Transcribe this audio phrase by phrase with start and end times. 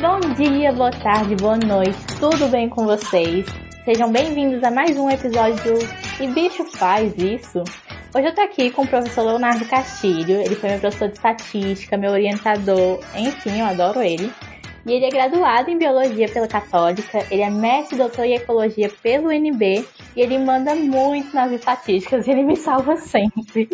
[0.00, 3.44] Bom dia, boa tarde, boa noite, tudo bem com vocês?
[3.84, 5.76] Sejam bem-vindos a mais um episódio
[6.20, 7.64] E Bicho Faz Isso?
[8.14, 11.96] Hoje eu tô aqui com o professor Leonardo Castilho, ele foi meu professor de estatística,
[11.96, 14.32] meu orientador, enfim, eu adoro ele.
[14.86, 18.88] E ele é graduado em Biologia pela Católica, ele é mestre e doutor em Ecologia
[19.02, 23.68] pelo UNB e ele manda muito nas estatísticas e ele me salva sempre.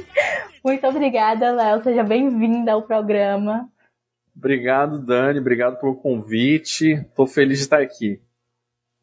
[0.64, 3.68] Muito obrigada, Léo, seja bem-vinda ao programa.
[4.36, 8.20] Obrigado, Dani, obrigado pelo convite, tô feliz de estar aqui.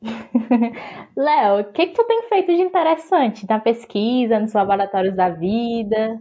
[1.16, 6.20] Léo, o que, que tu tem feito de interessante na pesquisa, nos laboratórios da vida?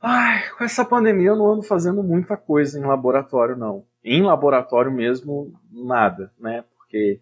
[0.00, 3.84] Ai, com essa pandemia eu não ando fazendo muita coisa em laboratório, não.
[4.04, 6.62] Em laboratório mesmo, nada, né?
[6.76, 7.18] Porque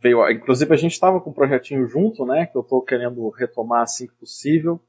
[0.00, 0.28] veio.
[0.30, 2.46] Inclusive a gente estava com um projetinho junto, né?
[2.46, 4.80] Que eu estou querendo retomar assim que possível.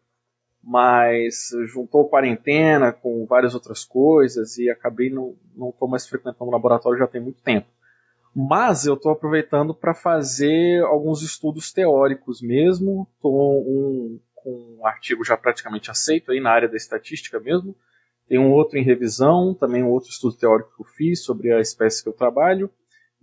[0.67, 6.51] Mas juntou quarentena com várias outras coisas e acabei não, não tô mais frequentando o
[6.51, 7.67] laboratório já tem muito tempo.
[8.35, 13.07] Mas eu estou aproveitando para fazer alguns estudos teóricos mesmo.
[13.15, 17.75] Estou um, com um artigo já praticamente aceito aí na área da estatística mesmo.
[18.27, 21.61] Tem um outro em revisão, também um outro estudo teórico que eu fiz sobre a
[21.61, 22.69] espécie que eu trabalho.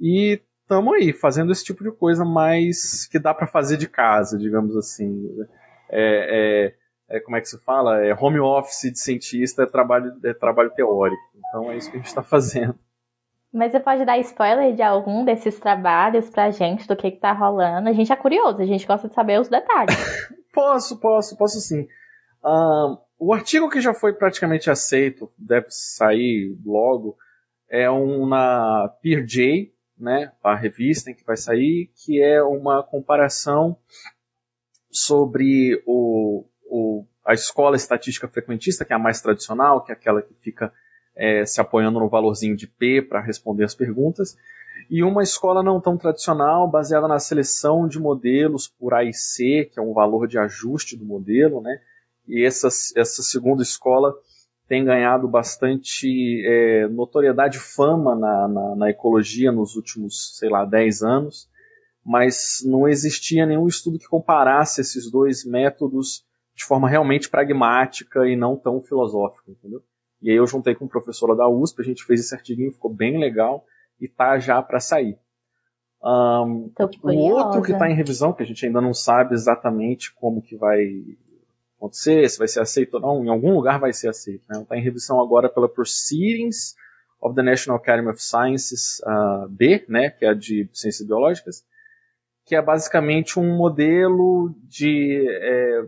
[0.01, 4.39] E estamos aí fazendo esse tipo de coisa mais que dá para fazer de casa,
[4.39, 5.29] digamos assim.
[5.91, 6.75] É, é,
[7.13, 8.03] é, como é que se fala?
[8.03, 11.23] É home office de cientista é trabalho, é trabalho teórico.
[11.37, 12.75] Então é isso que a gente está fazendo.
[13.53, 17.33] Mas você pode dar spoiler de algum desses trabalhos pra gente, do que que tá
[17.33, 17.87] rolando?
[17.87, 19.95] A gente é curioso, a gente gosta de saber os detalhes.
[20.55, 21.87] posso, posso, posso sim.
[22.43, 27.19] Uh, o artigo que já foi praticamente aceito, deve sair logo,
[27.69, 33.77] é um na PeerJ, né, a revista em que vai sair, que é uma comparação
[34.91, 40.23] sobre o, o, a escola estatística frequentista, que é a mais tradicional, que é aquela
[40.23, 40.73] que fica
[41.15, 44.39] é, se apoiando no valorzinho de P para responder as perguntas,
[44.91, 49.71] e uma escola não tão tradicional, baseada na seleção de modelos por A e C,
[49.71, 51.79] que é um valor de ajuste do modelo, né?
[52.27, 54.15] E essa, essa segunda escola
[54.67, 60.65] tem ganhado bastante é, notoriedade e fama na, na, na, ecologia nos últimos, sei lá,
[60.65, 61.49] 10 anos,
[62.05, 66.25] mas não existia nenhum estudo que comparasse esses dois métodos
[66.55, 69.83] de forma realmente pragmática e não tão filosófica, entendeu?
[70.21, 73.19] E aí eu juntei com professora da USP, a gente fez esse artiguinho, ficou bem
[73.19, 73.65] legal
[74.01, 75.19] e tá já para sair.
[76.05, 80.43] Um, o outro que está em revisão, que a gente ainda não sabe exatamente como
[80.43, 80.79] que vai
[81.77, 84.43] acontecer, se vai ser aceito ou não, em algum lugar vai ser aceito.
[84.43, 84.81] Está né?
[84.81, 86.75] Em revisão agora pela Proceedings
[87.21, 91.65] of the National Academy of Sciences uh, B, né, que é a de Ciências Biológicas,
[92.45, 95.85] que é basicamente um modelo de é,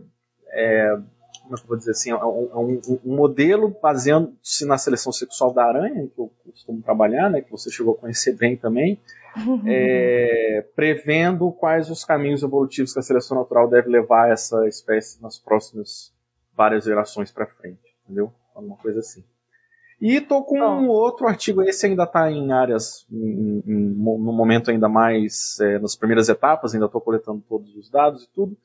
[0.55, 0.97] é,
[1.43, 4.77] como é que eu vou dizer assim, é um, é um, um modelo baseando-se na
[4.77, 8.57] seleção sexual da aranha, que eu costumo trabalhar, né, que você chegou a conhecer bem
[8.57, 8.99] também,
[9.67, 15.37] é, prevendo quais os caminhos evolutivos que a seleção natural deve levar essa espécie nas
[15.37, 16.13] próximas
[16.55, 18.31] várias gerações para frente, entendeu?
[18.55, 19.23] Uma coisa assim.
[19.99, 24.69] E tô com um outro artigo, esse ainda está em áreas, em, em, no momento
[24.69, 28.57] ainda mais, é, nas primeiras etapas, ainda estou coletando todos os dados e tudo,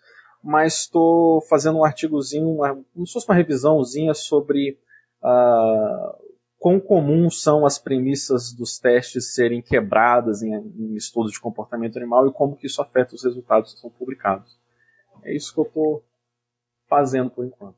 [0.42, 4.78] mas estou fazendo um artigozinho, uma, como se fosse uma revisãozinha sobre
[5.22, 11.96] uh, quão comuns são as premissas dos testes serem quebradas em, em estudos de comportamento
[11.96, 14.58] animal e como que isso afeta os resultados que são publicados.
[15.22, 16.04] É isso que eu estou
[16.88, 17.76] fazendo por enquanto.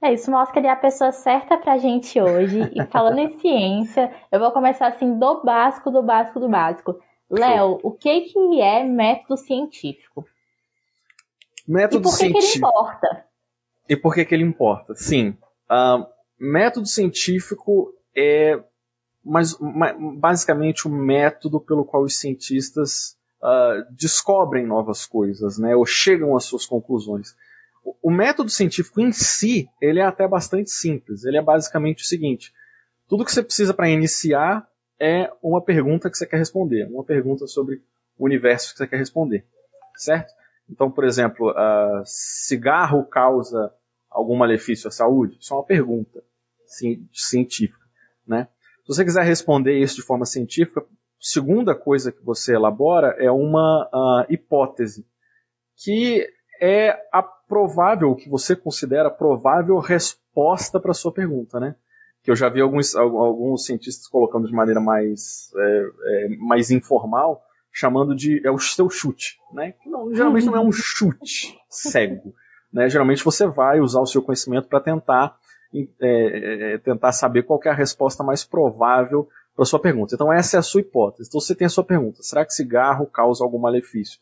[0.00, 2.60] É, isso mostra que ele é a pessoa certa pra gente hoje.
[2.72, 7.00] E falando em ciência, eu vou começar assim do básico, do básico, do básico.
[7.28, 10.24] Léo, o que, que é método científico?
[11.68, 12.40] Método e por que, científico.
[12.40, 13.24] que ele importa?
[13.88, 14.94] E por que, que ele importa?
[14.94, 15.36] Sim.
[15.70, 16.06] Uh,
[16.40, 18.58] método científico é
[19.24, 19.54] mas,
[20.18, 26.44] basicamente o método pelo qual os cientistas uh, descobrem novas coisas, né, ou chegam às
[26.44, 27.36] suas conclusões.
[27.84, 31.24] O, o método científico em si, ele é até bastante simples.
[31.24, 32.52] Ele é basicamente o seguinte:
[33.06, 34.66] tudo que você precisa para iniciar
[34.98, 37.82] é uma pergunta que você quer responder, uma pergunta sobre
[38.18, 39.44] o universo que você quer responder,
[39.94, 40.32] certo?
[40.70, 43.72] Então, por exemplo, uh, cigarro causa
[44.10, 45.38] algum malefício à saúde?
[45.40, 46.22] Isso é uma pergunta
[47.12, 47.86] científica.
[48.26, 48.48] Né?
[48.82, 50.84] Se você quiser responder isso de forma científica,
[51.20, 55.06] segunda coisa que você elabora é uma uh, hipótese,
[55.76, 56.26] que
[56.60, 61.74] é a provável, que você considera provável resposta para a sua pergunta, né?
[62.22, 67.42] Que eu já vi alguns, alguns cientistas colocando de maneira mais, é, é, mais informal,
[67.78, 69.72] chamando de é o seu chute, né?
[69.86, 72.34] Não, geralmente não é um chute cego,
[72.72, 72.88] né?
[72.88, 75.36] Geralmente você vai usar o seu conhecimento para tentar
[75.72, 80.12] é, é, tentar saber qual é a resposta mais provável para sua pergunta.
[80.12, 81.28] Então essa é a sua hipótese.
[81.28, 84.18] Então você tem a sua pergunta: será que cigarro causa algum malefício?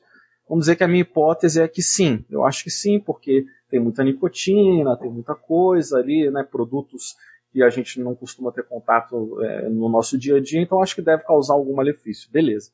[0.46, 2.26] Vamos dizer que a minha hipótese é que sim.
[2.30, 7.16] Eu acho que sim, porque tem muita nicotina, tem muita coisa ali, né, produtos
[7.50, 10.94] que a gente não costuma ter contato é, no nosso dia a dia, então acho
[10.94, 12.30] que deve causar algum malefício.
[12.30, 12.70] Beleza.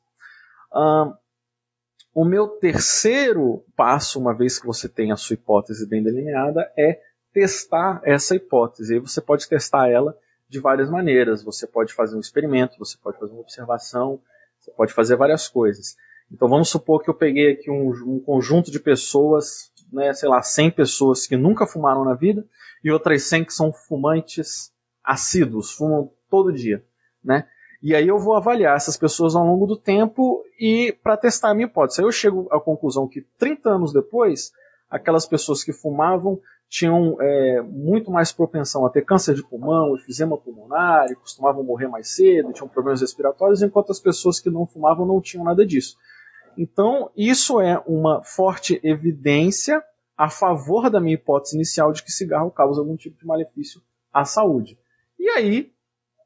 [2.13, 6.99] O meu terceiro passo, uma vez que você tem a sua hipótese bem delineada, é
[7.33, 8.95] testar essa hipótese.
[8.95, 10.15] E você pode testar ela
[10.47, 11.43] de várias maneiras.
[11.43, 14.21] Você pode fazer um experimento, você pode fazer uma observação,
[14.59, 15.95] você pode fazer várias coisas.
[16.31, 20.41] Então vamos supor que eu peguei aqui um, um conjunto de pessoas, né, sei lá,
[20.41, 22.45] 100 pessoas que nunca fumaram na vida
[22.83, 24.71] e outras 100 que são fumantes
[25.03, 26.83] assíduos, fumam todo dia,
[27.23, 27.47] né?
[27.83, 31.53] E aí eu vou avaliar essas pessoas ao longo do tempo e para testar a
[31.53, 31.99] minha hipótese.
[31.99, 34.53] Aí eu chego à conclusão que 30 anos depois,
[34.89, 36.39] aquelas pessoas que fumavam
[36.69, 42.15] tinham é, muito mais propensão a ter câncer de pulmão, efizema pulmonar, costumavam morrer mais
[42.15, 45.97] cedo, tinham problemas respiratórios, enquanto as pessoas que não fumavam não tinham nada disso.
[46.57, 49.83] Então, isso é uma forte evidência
[50.17, 53.81] a favor da minha hipótese inicial de que cigarro causa algum tipo de malefício
[54.13, 54.79] à saúde.
[55.19, 55.72] E aí,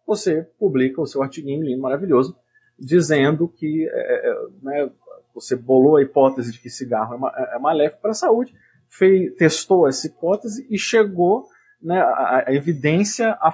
[0.08, 2.36] você publica o seu artiguinho lindo, maravilhoso,
[2.80, 4.90] dizendo que é, é, né,
[5.36, 8.56] você bolou a hipótese de que cigarro é, ma é, é maléfico para a saúde,
[8.88, 11.46] fez, testou essa hipótese e chegou
[11.82, 13.52] né, a, a, evidência a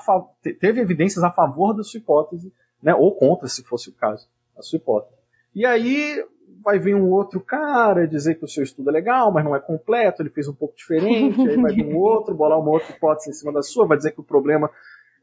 [0.59, 4.61] teve evidências a favor da sua hipótese, né, ou contra, se fosse o caso, a
[4.61, 5.17] sua hipótese.
[5.55, 6.23] E aí
[6.63, 9.59] vai vir um outro cara dizer que o seu estudo é legal, mas não é
[9.59, 13.31] completo, ele fez um pouco diferente, aí vai vir um outro, bolar uma outra hipótese
[13.31, 14.69] em cima da sua, vai dizer que o problema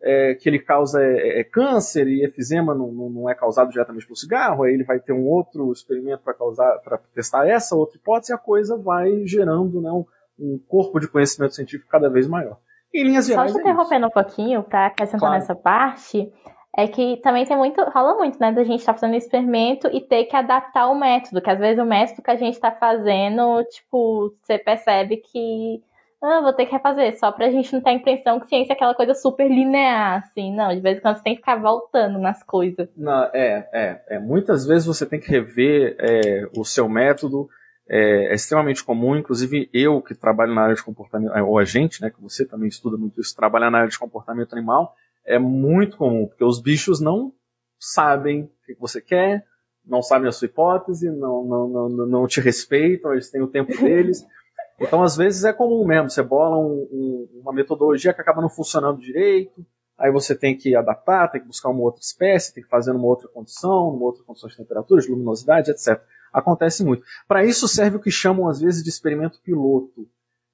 [0.02, 4.16] é, que ele causa é, é, câncer e efizema não, não, é causado diretamente pelo
[4.16, 8.32] cigarro, aí ele vai ter um outro experimento para causar, para testar essa outra hipótese,
[8.32, 10.04] e a coisa vai gerando né, um,
[10.38, 12.58] um, corpo de conhecimento científico cada vez maior.
[12.94, 13.52] Em linhas gerais.
[13.52, 15.34] Só te é interrompendo um pouquinho para acrescentar claro.
[15.34, 16.32] nessa parte,
[16.76, 20.00] é que também tem muito, rola muito, né, da gente estar tá fazendo experimento e
[20.00, 23.62] ter que adaptar o método, que às vezes o método que a gente está fazendo,
[23.64, 25.82] tipo, você percebe que
[26.22, 28.76] ah, vou ter que refazer, só pra gente não ter a impressão que ciência é
[28.76, 30.54] aquela coisa super linear, assim.
[30.54, 32.88] Não, de vez em quando você tem que ficar voltando nas coisas.
[32.96, 34.18] Não, é, é, é.
[34.18, 37.48] Muitas vezes você tem que rever é, o seu método.
[37.88, 42.00] É, é, extremamente comum, inclusive eu que trabalho na área de comportamento, ou a gente,
[42.00, 44.94] né, que você também estuda muito isso, trabalha na área de comportamento animal,
[45.26, 47.32] é muito comum, porque os bichos não
[47.80, 49.44] sabem o que você quer,
[49.84, 53.76] não sabem a sua hipótese, não, não, não, não te respeitam, eles têm o tempo
[53.76, 54.24] deles.
[54.80, 56.08] Então, às vezes, é comum mesmo.
[56.08, 59.64] Você bola um, um, uma metodologia que acaba não funcionando direito,
[59.98, 63.06] aí você tem que adaptar, tem que buscar uma outra espécie, tem que fazer numa
[63.06, 66.00] outra condição, numa outra condição de temperatura, de luminosidade, etc.
[66.32, 67.04] Acontece muito.
[67.28, 70.08] Para isso serve o que chamam, às vezes, de experimento piloto.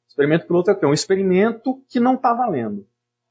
[0.08, 0.86] Experimento piloto é o quê?
[0.86, 2.84] Um experimento que não está valendo.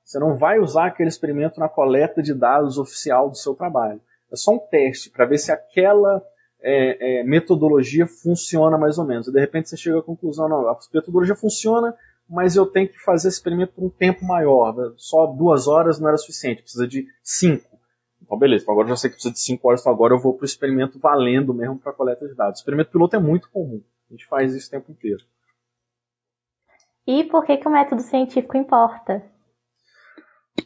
[0.05, 3.99] Você não vai usar aquele experimento na coleta de dados oficial do seu trabalho.
[4.31, 6.23] É só um teste para ver se aquela
[6.61, 9.27] é, é, metodologia funciona mais ou menos.
[9.27, 11.95] E de repente você chega à conclusão, não, a metodologia funciona,
[12.29, 14.75] mas eu tenho que fazer esse experimento por um tempo maior.
[14.75, 14.93] Né?
[14.97, 17.75] Só duas horas não era suficiente, precisa de cinco.
[18.21, 20.19] Então, beleza, então agora eu já sei que precisa de cinco horas, então agora eu
[20.19, 22.59] vou para o experimento valendo mesmo para coleta de dados.
[22.59, 23.83] O experimento piloto é muito comum.
[24.09, 25.23] A gente faz isso o tempo inteiro.
[27.07, 29.23] E por que, que o método científico importa?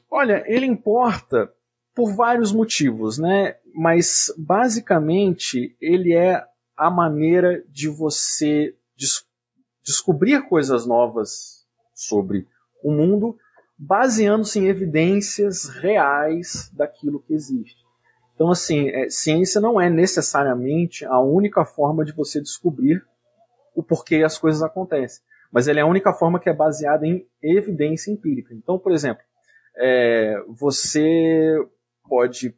[0.09, 1.51] Olha, ele importa
[1.93, 3.57] por vários motivos, né?
[3.79, 6.45] Mas basicamente ele é
[6.75, 9.25] a maneira de você des
[9.81, 12.45] descobrir coisas novas sobre
[12.83, 13.37] o mundo,
[13.77, 17.77] baseando-se em evidências reais daquilo que existe.
[18.35, 23.01] Então, assim, é, ciência não é necessariamente a única forma de você descobrir
[23.73, 27.25] o porquê as coisas acontecem, mas ela é a única forma que é baseada em
[27.41, 28.53] evidência empírica.
[28.53, 29.23] Então, por exemplo,
[29.77, 31.55] é, você
[32.09, 32.53] pode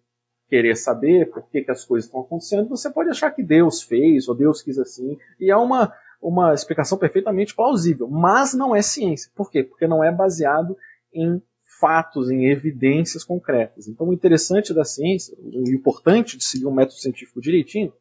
[0.51, 4.27] querer saber por que, que as coisas estão acontecendo, você pode achar que Deus fez,
[4.27, 9.31] ou Deus quis assim, e é uma, uma explicação perfeitamente plausível, mas não é ciência.
[9.33, 9.63] Por quê?
[9.63, 10.75] Porque não é baseado
[11.13, 11.41] em
[11.79, 13.87] fatos, em evidências concretas.
[13.87, 17.93] Então, o interessante da ciência, o importante de seguir um método científico direitinho,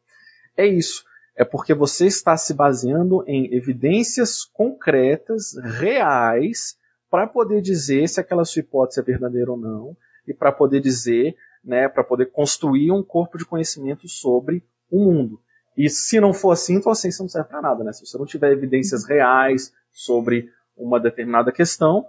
[0.57, 1.05] é isso.
[1.37, 6.75] É porque você está se baseando em evidências concretas, reais,
[7.09, 9.95] para poder dizer se aquela sua hipótese é verdadeira ou não,
[10.27, 15.39] e para poder dizer, né, para poder construir um corpo de conhecimento sobre o mundo.
[15.77, 17.93] E se não for assim, então a ciência não serve para nada, né?
[17.93, 22.05] Se você não tiver evidências reais sobre uma determinada questão,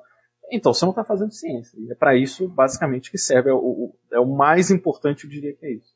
[0.51, 1.79] então você não está fazendo ciência.
[1.79, 3.51] E é para isso, basicamente, que serve.
[3.51, 5.93] É o, é o mais importante, eu diria que é isso.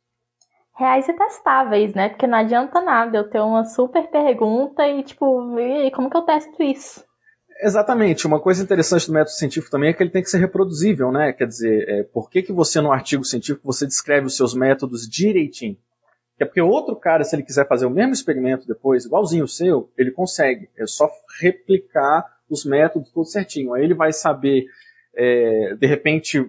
[0.75, 2.10] Reais e testáveis, né?
[2.10, 5.25] Porque não adianta nada eu ter uma super pergunta e, tipo,
[5.94, 7.05] como que eu testo isso?
[7.60, 8.26] Exatamente.
[8.26, 11.32] Uma coisa interessante do método científico também é que ele tem que ser reproduzível, né?
[11.32, 15.08] Quer dizer, é, por que, que você no artigo científico você descreve os seus métodos
[15.08, 15.76] direitinho?
[16.38, 19.90] É porque outro cara, se ele quiser fazer o mesmo experimento depois, igualzinho o seu,
[19.96, 20.68] ele consegue.
[20.76, 21.08] É só
[21.40, 23.72] replicar os métodos tudo certinho.
[23.72, 24.66] Aí ele vai saber,
[25.14, 26.44] é, de repente,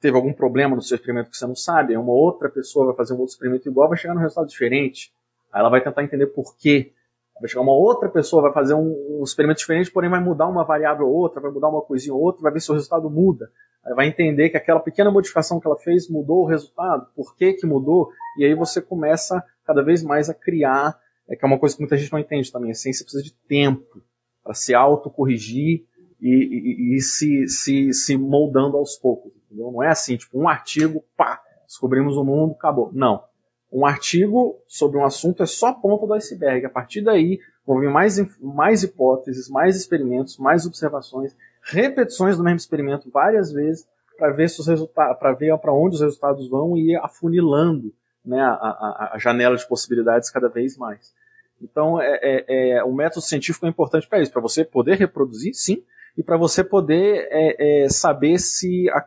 [0.00, 3.14] teve algum problema no seu experimento que você não sabe, uma outra pessoa vai fazer
[3.14, 5.10] um outro experimento igual, vai chegar num resultado diferente.
[5.50, 6.92] Aí ela vai tentar entender por quê.
[7.40, 10.64] Vai chegar uma outra pessoa, vai fazer um, um, experimento diferente, porém vai mudar uma
[10.64, 13.50] variável ou outra, vai mudar uma coisinha ou outra, vai ver se o resultado muda.
[13.94, 17.66] Vai entender que aquela pequena modificação que ela fez mudou o resultado, por que que
[17.66, 21.74] mudou, e aí você começa cada vez mais a criar, é que é uma coisa
[21.76, 24.02] que muita gente não entende também, a ciência precisa de tempo
[24.42, 25.84] para se autocorrigir
[26.20, 29.70] e, e, e se, se, se moldando aos poucos, entendeu?
[29.70, 32.90] Não é assim, tipo, um artigo, pá, descobrimos o mundo, acabou.
[32.92, 33.27] Não
[33.70, 36.64] um artigo sobre um assunto é só a ponta do iceberg.
[36.64, 42.56] A partir daí, vão vir mais, mais hipóteses, mais experimentos, mais observações, repetições do mesmo
[42.56, 46.76] experimento várias vezes para ver se os resultados, para ver para onde os resultados vão
[46.76, 47.92] e ir afunilando
[48.24, 51.14] né, a, a, a, janela de possibilidades cada vez mais.
[51.60, 55.54] Então, é, é, é o método científico é importante para isso, para você poder reproduzir,
[55.54, 55.84] sim,
[56.16, 59.06] e para você poder é, é, saber se a,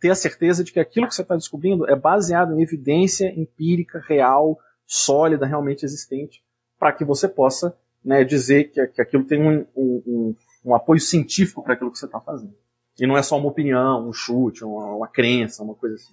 [0.00, 4.02] ter a certeza de que aquilo que você está descobrindo é baseado em evidência empírica,
[4.06, 6.42] real, sólida, realmente existente,
[6.78, 11.62] para que você possa né, dizer que, que aquilo tem um, um, um, apoio científico
[11.62, 12.54] para aquilo que você está fazendo.
[12.98, 16.12] E não é só uma opinião, um chute, uma, uma crença, uma coisa assim.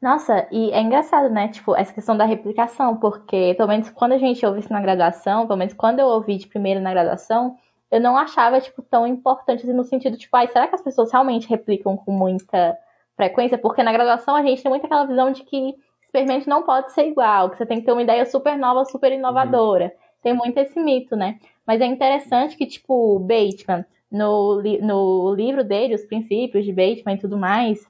[0.00, 1.46] Nossa, e é engraçado, né?
[1.48, 5.46] Tipo, essa questão da replicação, porque pelo menos quando a gente ouve isso na graduação,
[5.46, 7.56] pelo menos quando eu ouvi de primeiro na graduação,
[7.92, 11.12] eu não achava, tipo, tão importante assim, no sentido, tipo, ai, será que as pessoas
[11.12, 12.74] realmente replicam com muita
[13.14, 13.58] frequência?
[13.58, 17.06] Porque na graduação a gente tem muito aquela visão de que experimento não pode ser
[17.06, 19.84] igual, que você tem que ter uma ideia super nova, super inovadora.
[19.84, 19.90] Uhum.
[20.22, 21.38] Tem muito esse mito, né?
[21.66, 27.18] Mas é interessante que, tipo, Bateman, no, no livro dele, Os Princípios de Bateman e
[27.18, 27.86] tudo mais,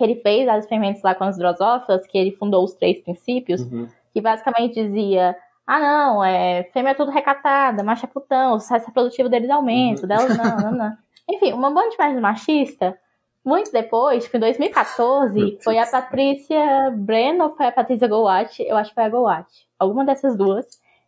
[0.00, 3.86] ele fez as experimentos lá com as drosófilas, que ele fundou os três princípios, uhum.
[4.12, 5.36] que basicamente dizia
[5.72, 10.02] ah, não, é, fêmea é tudo recatada, macho é putão, o sucesso reprodutivo deles aumenta,
[10.02, 10.08] uhum.
[10.08, 10.96] delas não, não, não.
[11.30, 12.98] Enfim, uma banda de mais machista,
[13.44, 18.76] muito depois, tipo, em 2014, foi a Patrícia Brenner ou foi a Patrícia Gowat, eu
[18.76, 19.46] acho que foi a Gowat,
[19.78, 20.66] alguma dessas duas,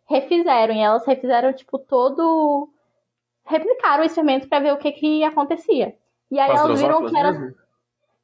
[0.09, 2.69] refizeram, e elas refizeram, tipo, todo...
[3.45, 5.93] replicaram o experimento para ver o que que acontecia.
[6.31, 7.33] E aí elas viram que era...
[7.33, 7.53] Mesmo?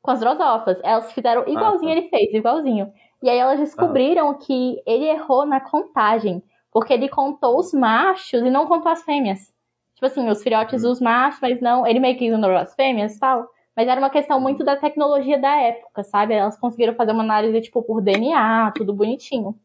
[0.01, 2.00] Com as drosófilas, elas fizeram igualzinho ah, tá.
[2.00, 2.93] ele fez, igualzinho.
[3.22, 4.36] E aí elas descobriram ah.
[4.36, 9.52] que ele errou na contagem, porque ele contou os machos e não contou as fêmeas.
[9.96, 11.86] Tipo assim, os filhotes dos machos, mas não.
[11.86, 13.50] Ele meio que ignorou as fêmeas e tal.
[13.76, 16.34] Mas era uma questão muito da tecnologia da época, sabe?
[16.34, 19.56] Elas conseguiram fazer uma análise, tipo, por DNA, tudo bonitinho.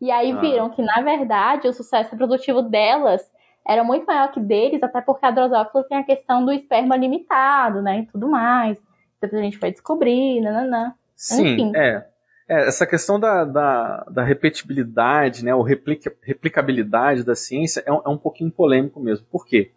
[0.00, 0.40] E aí ah.
[0.40, 3.30] viram que, na verdade, o sucesso reprodutivo delas
[3.66, 7.80] era muito maior que deles, até porque a Drosophila tem a questão do esperma limitado,
[7.80, 8.00] né?
[8.00, 8.78] E tudo mais.
[9.20, 10.94] Depois a gente foi descobrir, nananã.
[11.14, 11.72] Sim, Enfim.
[11.76, 12.04] é.
[12.52, 18.02] É, essa questão da, da, da, repetibilidade, né, ou replica, replicabilidade da ciência é um,
[18.04, 19.26] é um, pouquinho polêmico mesmo.
[19.30, 19.72] Por quê?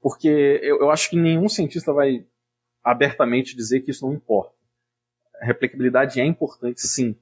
[0.00, 0.28] Porque
[0.60, 2.26] eu, eu, acho que nenhum cientista vai
[2.82, 4.52] abertamente dizer que isso não importa.
[5.40, 7.14] A replicabilidade é importante, sim.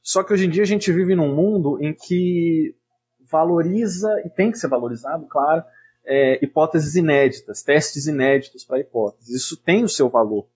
[0.00, 2.72] Só que hoje em dia a gente vive num mundo em que
[3.28, 5.64] valoriza, e tem que ser valorizado, claro,
[6.04, 9.42] é, hipóteses inéditas, testes inéditos para hipóteses.
[9.42, 10.46] Isso tem o seu valor.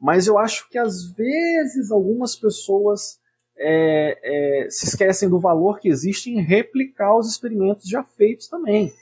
[0.00, 3.18] Mas eu acho que às vezes algumas pessoas
[3.62, 8.92] é, é, se esquecem do valor que existe em replicar os experimentos já feitos também.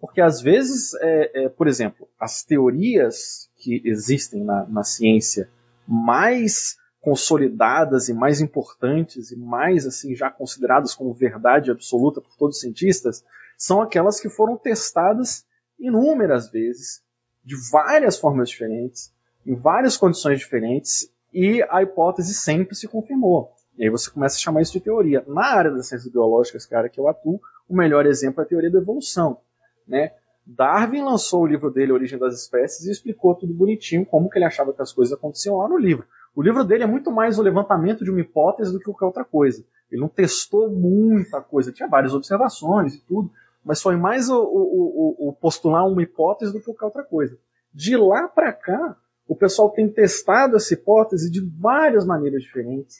[0.00, 5.48] Porque às vezes, é, é, por exemplo, as teorias que existem na, na, ciência
[5.86, 12.56] mais consolidadas e mais importantes e mais assim já consideradas como verdade absoluta por todos
[12.56, 13.24] os cientistas
[13.56, 15.46] são aquelas que foram testadas
[15.78, 17.02] inúmeras vezes
[17.44, 19.12] de várias formas diferentes
[19.46, 23.52] em várias condições diferentes e a hipótese sempre se confirmou.
[23.76, 25.24] E aí você começa a chamar isso de teoria.
[25.26, 28.70] Na área das ciências biológicas, cara, que eu atuo, o melhor exemplo é a teoria
[28.70, 29.38] da evolução.
[29.86, 30.12] Né?
[30.46, 34.44] Darwin lançou o livro dele, Origem das Espécies, e explicou tudo bonitinho, como que ele
[34.44, 36.06] achava que as coisas aconteciam lá no livro.
[36.36, 39.24] O livro dele é muito mais o levantamento de uma hipótese do que qualquer outra
[39.24, 39.64] coisa.
[39.90, 43.30] Ele não testou muita coisa, tinha várias observações e tudo,
[43.64, 47.38] mas foi mais o, o, o, o postular uma hipótese do que qualquer outra coisa.
[47.72, 52.98] De lá para cá, o pessoal tem testado essa hipótese de várias maneiras diferentes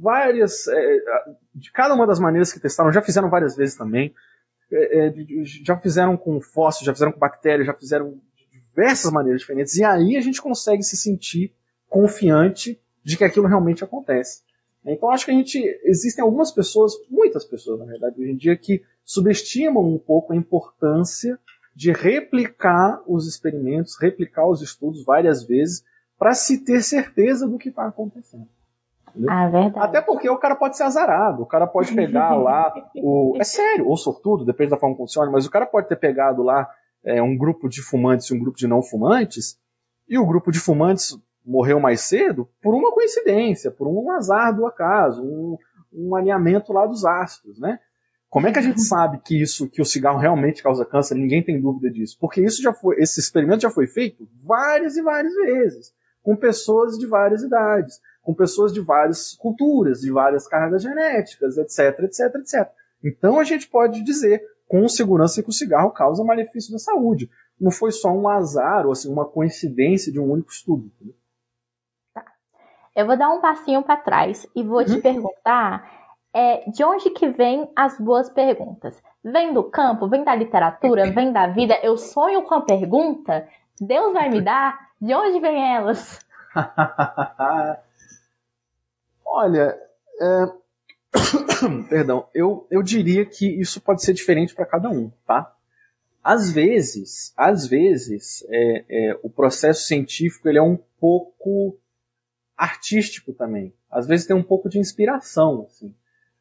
[0.00, 0.98] várias, é,
[1.54, 4.12] de cada uma das maneiras que testaram, já fizeram várias vezes também,
[4.70, 5.14] é, é
[5.64, 9.84] já fizeram com fósseis, já fizeram com bactérias, já fizeram de diversas maneiras diferentes, e
[9.84, 11.52] aí a gente consegue se sentir
[11.88, 14.42] confiante de que aquilo realmente acontece.
[14.84, 18.56] Então acho que a gente, existem algumas pessoas, muitas pessoas na verdade, hoje em dia,
[18.56, 21.38] que subestimam um pouco a importância
[21.74, 25.84] de replicar os experimentos, replicar os estudos várias vezes,
[26.18, 28.48] para se ter certeza do que está acontecendo.
[29.28, 29.78] Ah, verdade.
[29.78, 33.36] Até porque o cara pode ser azarado, o cara pode pegar lá o.
[33.40, 36.42] É sério, ou sortudo, depende da forma como funciona, mas o cara pode ter pegado
[36.42, 36.68] lá
[37.04, 39.58] é, um grupo de fumantes e um grupo de não fumantes,
[40.08, 44.66] e o grupo de fumantes morreu mais cedo por uma coincidência, por um azar do
[44.66, 45.56] acaso, um,
[45.92, 47.78] um alinhamento lá dos astros, né?
[48.28, 51.14] Como é que a gente sabe que isso, que o cigarro realmente causa câncer?
[51.14, 55.02] Ninguém tem dúvida disso, porque isso já foi, esse experimento já foi feito várias e
[55.02, 60.82] várias vezes, com pessoas de várias idades, com pessoas de várias culturas, de várias cargas
[60.82, 62.68] genéticas, etc, etc, etc.
[63.02, 67.30] Então a gente pode dizer com segurança que o cigarro causa malefício da saúde.
[67.58, 70.90] Não foi só um azar ou assim, uma coincidência de um único estudo.
[72.14, 72.24] Tá.
[72.94, 74.84] Eu vou dar um passinho para trás e vou uhum.
[74.84, 75.98] te perguntar
[76.34, 79.02] é, de onde que vem as boas perguntas?
[79.24, 80.08] Vem do campo?
[80.08, 81.10] Vem da literatura?
[81.10, 81.78] Vem da vida?
[81.82, 83.48] Eu sonho com a pergunta?
[83.80, 84.88] Deus vai me dar?
[85.00, 86.18] De onde vem elas?
[89.30, 89.78] Olha,
[90.20, 90.46] é...
[91.88, 95.54] perdão, eu, eu diria que isso pode ser diferente para cada um, tá?
[96.24, 101.78] Às vezes, às vezes, é, é, o processo científico ele é um pouco
[102.56, 103.72] artístico também.
[103.90, 105.94] Às vezes tem um pouco de inspiração, assim.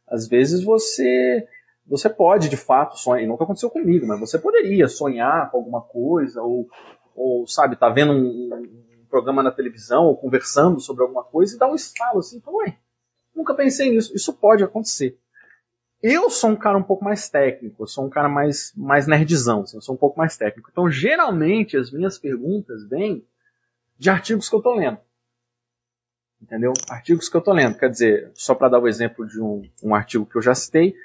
[0.08, 1.48] Às vezes você
[1.86, 5.82] você pode de fato sonhar, e nunca aconteceu comigo, mas você poderia sonhar com alguma
[5.82, 6.67] coisa, ou,
[7.15, 8.76] ou sabe, tá vendo um,
[9.07, 12.77] programa na televisão, ou conversando sobre alguma coisa, e dá um estalo assim, então, ué,
[13.35, 14.15] nunca pensei nisso.
[14.15, 15.17] Isso pode acontecer.
[16.01, 19.61] Eu sou um cara um pouco mais técnico, eu sou um cara mais, mais nerdzão,
[19.61, 20.69] assim, eu sou um pouco mais técnico.
[20.71, 23.25] Então, geralmente, as minhas perguntas vêm
[23.97, 24.99] de artigos que eu estou lendo
[26.41, 26.73] entendeu?
[26.89, 29.95] Artigos que eu estou lendo, quer dizer, só para dar o exemplo de um, um
[29.95, 30.95] artigo que eu já citei,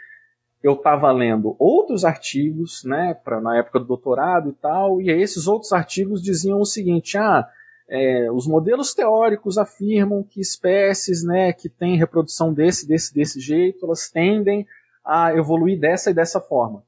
[0.63, 5.49] eu estava lendo outros artigos, né, pra, na época do doutorado e tal, e esses
[5.49, 7.49] outros artigos diziam o seguinte, ah,
[7.95, 13.85] é, os modelos teóricos afirmam que espécies, né, que têm reprodução desse, desse, desse jeito,
[13.85, 14.67] elas tendem
[15.05, 16.83] a evoluir dessa e dessa forma.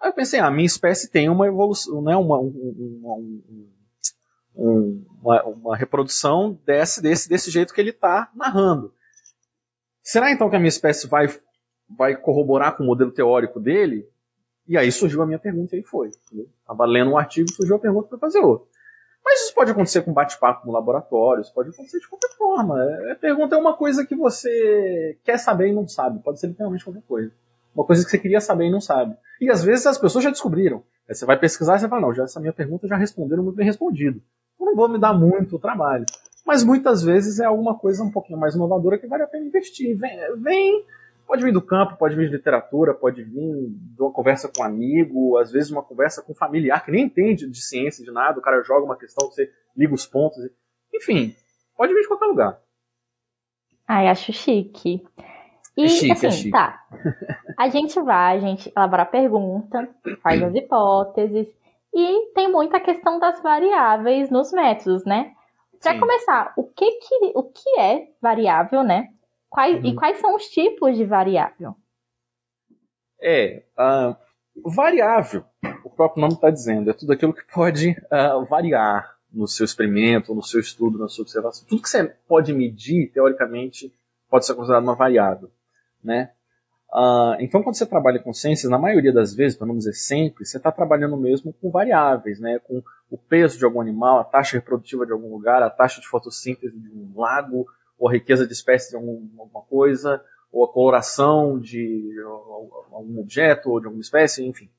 [0.00, 3.68] Aí eu pensei, ah, minha espécie tem uma evolução, né, uma, um, um, um
[4.56, 8.92] um, uma, uma, reprodução desse, desse, desse jeito que ele está narrando.
[10.02, 11.28] Será então que a minha espécie vai,
[11.88, 14.08] vai corroborar com o modelo teórico dele?
[14.66, 16.08] E aí surgiu a minha pergunta e foi.
[16.08, 18.66] Estava lendo um artigo surgiu a pergunta para fazer outro.
[19.28, 22.82] Mas isso pode acontecer com bate-papo no laboratório, isso pode acontecer de qualquer forma.
[22.82, 26.22] É, a pergunta é uma coisa que você quer saber e não sabe.
[26.22, 27.30] Pode ser literalmente qualquer coisa.
[27.74, 29.14] Uma coisa que você queria saber e não sabe.
[29.38, 30.82] E às vezes as pessoas já descobriram.
[31.06, 33.56] Aí você vai pesquisar e você fala, não, já essa minha pergunta já responderam muito
[33.56, 34.22] bem respondido
[34.68, 36.04] não vou me dar muito trabalho.
[36.46, 39.96] Mas muitas vezes é alguma coisa um pouquinho mais inovadora que vale a pena investir.
[39.96, 40.84] Vem, vem
[41.28, 44.64] pode vir do campo, pode vir de literatura, pode vir de uma conversa com um
[44.64, 48.38] amigo, às vezes uma conversa com um familiar que nem entende de ciência, de nada,
[48.38, 50.38] o cara joga uma questão, você liga os pontos.
[50.94, 51.36] Enfim,
[51.76, 52.58] pode vir de qualquer lugar.
[53.86, 55.06] Ai, acho chique.
[55.76, 56.50] E, é chique, assim, é chique.
[56.50, 56.82] tá.
[57.58, 59.86] A gente vai, a gente elabora a pergunta,
[60.22, 61.46] faz as hipóteses,
[61.92, 65.32] e tem muita questão das variáveis nos métodos, né?
[65.80, 69.08] Para começar, o que, que, o que é variável, né?
[69.48, 69.90] Quais, uhum.
[69.90, 71.74] E quais são os tipos de variável?
[73.20, 74.16] É, uh,
[74.70, 75.44] variável,
[75.84, 80.34] o próprio nome está dizendo, é tudo aquilo que pode uh, variar no seu experimento,
[80.34, 81.66] no seu estudo, na sua observação.
[81.68, 83.92] Tudo que você pode medir, teoricamente,
[84.30, 85.50] pode ser considerado uma variável.
[86.02, 86.30] Né?
[86.90, 90.46] Uh, então, quando você trabalha com ciências, na maioria das vezes, para não dizer sempre,
[90.46, 92.58] você está trabalhando mesmo com variáveis, né?
[92.60, 96.08] com o peso de algum animal, a taxa reprodutiva de algum lugar, a taxa de
[96.08, 97.66] fotossíntese de um lago,
[97.98, 102.14] ou a riqueza de espécies de alguma coisa, ou a coloração de
[102.90, 104.70] algum objeto ou de alguma espécie, enfim.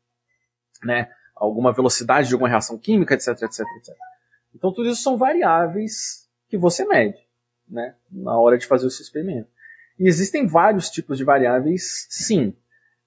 [0.83, 1.11] Né?
[1.35, 3.95] Alguma velocidade de alguma reação química, etc, etc, etc.
[4.55, 7.19] Então, tudo isso são variáveis que você mede
[7.69, 7.95] né?
[8.11, 9.49] na hora de fazer o seu experimento.
[9.97, 12.55] E existem vários tipos de variáveis, sim.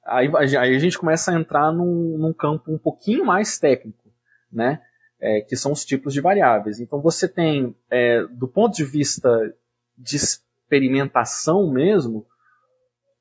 [0.04, 4.12] Aí, aí a gente começa a entrar num, num campo um pouquinho mais técnico,
[4.52, 4.82] né?
[5.20, 6.80] É, que são os tipos de variáveis.
[6.80, 9.54] Então você tem, é, do ponto de vista
[10.02, 12.26] de experimentação mesmo,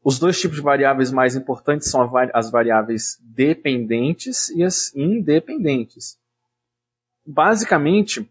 [0.04, 6.17] os dois tipos de variáveis mais importantes são as variáveis dependentes e as independentes.
[7.26, 8.28] Basicamente,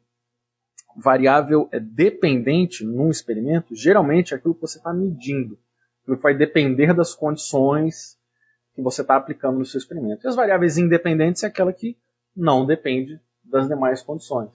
[0.97, 5.57] variável é dependente num experimento, geralmente é aquilo que você está medindo.
[6.03, 8.19] Aquilo que vai depender das condições
[8.75, 10.27] que você está aplicando no seu experimento.
[10.27, 11.97] E as variáveis independentes é aquela que
[12.35, 14.51] não depende das demais condições.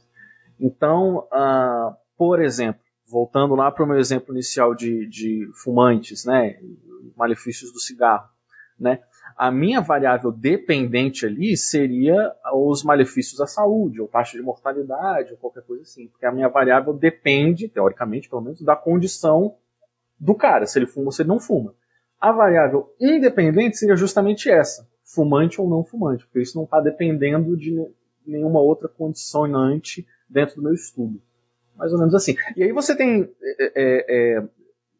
[0.59, 6.59] Então, uh, por exemplo, voltando lá para o meu exemplo inicial de, de fumantes, né,
[7.15, 8.29] malefícios do cigarro,
[8.79, 8.99] né,
[9.37, 15.37] A minha variável dependente ali seria os malefícios à saúde, ou taxa de mortalidade, ou
[15.37, 16.07] qualquer coisa assim.
[16.07, 19.55] Porque a minha variável depende, teoricamente pelo menos, da condição
[20.19, 21.73] do cara, se ele fuma ou se ele não fuma.
[22.19, 27.57] A variável independente seria justamente essa, fumante ou não fumante, porque isso não está dependendo
[27.57, 27.75] de
[28.25, 31.21] nenhuma outra condicionante dentro do meu estudo.
[31.75, 32.35] Mais ou menos assim.
[32.55, 34.43] E aí você tem é, é, é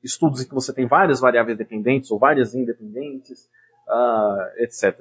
[0.04, 3.50] estudos em que você tem várias variáveis dependentes ou várias independentes,
[3.88, 5.00] uh, etc.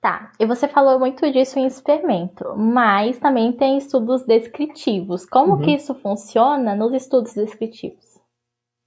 [0.00, 5.26] Tá, e você falou muito disso em experimento, mas também tem estudos descritivos.
[5.26, 5.62] Como uhum.
[5.62, 8.18] que isso funciona nos estudos descritivos?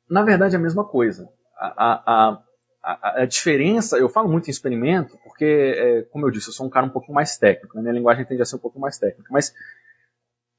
[0.10, 1.29] Na verdade, é a mesma coisa.
[1.56, 2.43] A, a,
[2.84, 6.65] a, a diferença, eu falo muito em experimento, porque, é, como eu disse, eu sou
[6.65, 7.84] um cara um pouquinho mais técnico, né?
[7.84, 9.53] minha linguagem tende a ser um pouco mais técnica, mas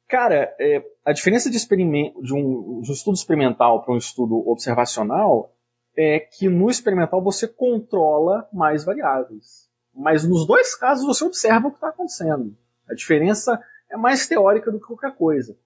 [0.08, 5.54] Cara, é, a diferença de, de, um, de um estudo experimental para um estudo observacional
[5.96, 9.68] é que no experimental você controla mais variáveis.
[9.94, 12.56] Mas nos dois casos você observa o que está acontecendo.
[12.88, 15.56] A diferença é mais teórica do que qualquer coisa.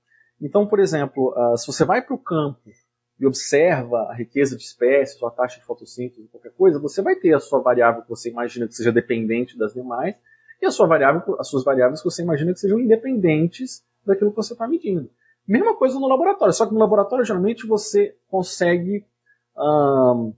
[0.40, 2.70] Então, por exemplo, uh, se você vai para o campo
[3.18, 7.34] e observa a riqueza de espécies, a taxa de fotossíntese, qualquer coisa, você vai ter
[7.34, 10.14] a sua variável que você imagina que seja dependente das demais,
[10.60, 14.36] e a sua variável, as suas variáveis que você imagina que sejam independentes daquilo que
[14.36, 15.10] você está medindo.
[15.46, 19.04] Mesma coisa no laboratório, só que no laboratório geralmente você consegue,
[19.56, 20.34] hum,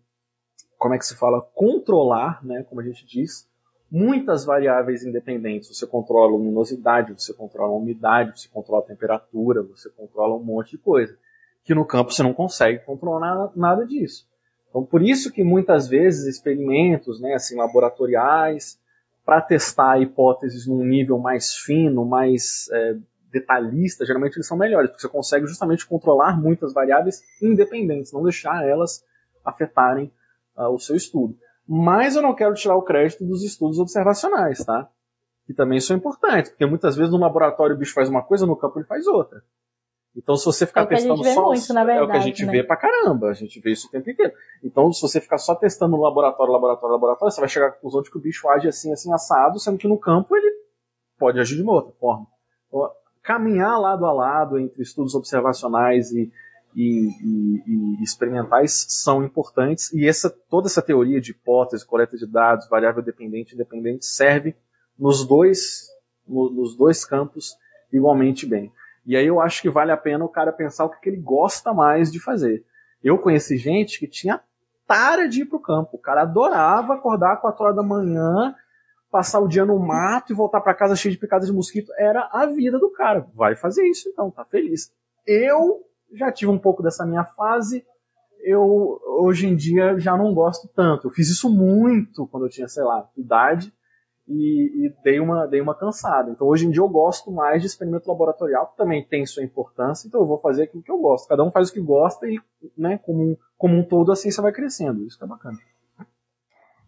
[0.78, 3.48] como é que se fala, controlar, né, como a gente diz,
[3.90, 5.76] muitas variáveis independentes.
[5.76, 10.44] Você controla a luminosidade, você controla a umidade, você controla a temperatura, você controla um
[10.44, 11.16] monte de coisa.
[11.64, 14.26] Que no campo você não consegue controlar nada disso.
[14.68, 18.78] Então, por isso que muitas vezes experimentos, né, assim, laboratoriais,
[19.24, 22.96] para testar hipóteses num nível mais fino, mais é,
[23.30, 28.66] detalhista, geralmente eles são melhores, porque você consegue justamente controlar muitas variáveis independentes, não deixar
[28.66, 29.04] elas
[29.44, 30.12] afetarem
[30.56, 31.36] uh, o seu estudo.
[31.66, 34.88] Mas eu não quero tirar o crédito dos estudos observacionais, tá?
[35.46, 38.56] Que também são importantes, porque muitas vezes no laboratório o bicho faz uma coisa, no
[38.56, 39.42] campo ele faz outra.
[40.16, 41.46] Então, se você ficar é testando só.
[41.46, 42.52] Muito, verdade, é o que a gente né?
[42.52, 44.32] vê pra caramba, a gente vê isso o tempo inteiro.
[44.62, 48.02] Então, se você ficar só testando no laboratório, laboratório, laboratório, você vai chegar à conclusão
[48.02, 50.52] de que o bicho age assim, assim, assado, sendo que no campo ele
[51.16, 52.26] pode agir de uma outra forma.
[52.66, 52.90] Então,
[53.30, 56.32] caminhar lado a lado entre estudos observacionais e,
[56.74, 62.26] e, e, e, experimentais são importantes e essa, toda essa teoria de hipótese, coleta de
[62.26, 64.56] dados, variável dependente e independente serve
[64.98, 65.86] nos dois,
[66.26, 67.54] no, nos dois campos
[67.92, 68.72] igualmente bem.
[69.06, 71.20] E aí eu acho que vale a pena o cara pensar o que, que ele
[71.20, 72.64] gosta mais de fazer.
[73.00, 74.40] Eu conheci gente que tinha
[74.88, 75.90] tara de ir para o campo.
[75.92, 78.56] O cara adorava acordar às 4 horas da manhã
[79.10, 82.28] passar o dia no mato e voltar para casa cheio de picadas de mosquito era
[82.32, 83.26] a vida do cara.
[83.34, 84.92] Vai fazer isso então, tá feliz.
[85.26, 87.84] Eu já tive um pouco dessa minha fase.
[88.42, 91.08] Eu hoje em dia já não gosto tanto.
[91.08, 93.72] Eu fiz isso muito quando eu tinha, sei lá, idade
[94.26, 96.30] e, e dei uma dei uma cansada.
[96.30, 100.06] Então hoje em dia eu gosto mais de experimento laboratorial, que também tem sua importância.
[100.06, 101.28] Então eu vou fazer aquilo que eu gosto.
[101.28, 102.40] Cada um faz o que gosta e,
[102.78, 105.04] né, como como um todo assim você vai crescendo.
[105.04, 105.58] Isso que é bacana.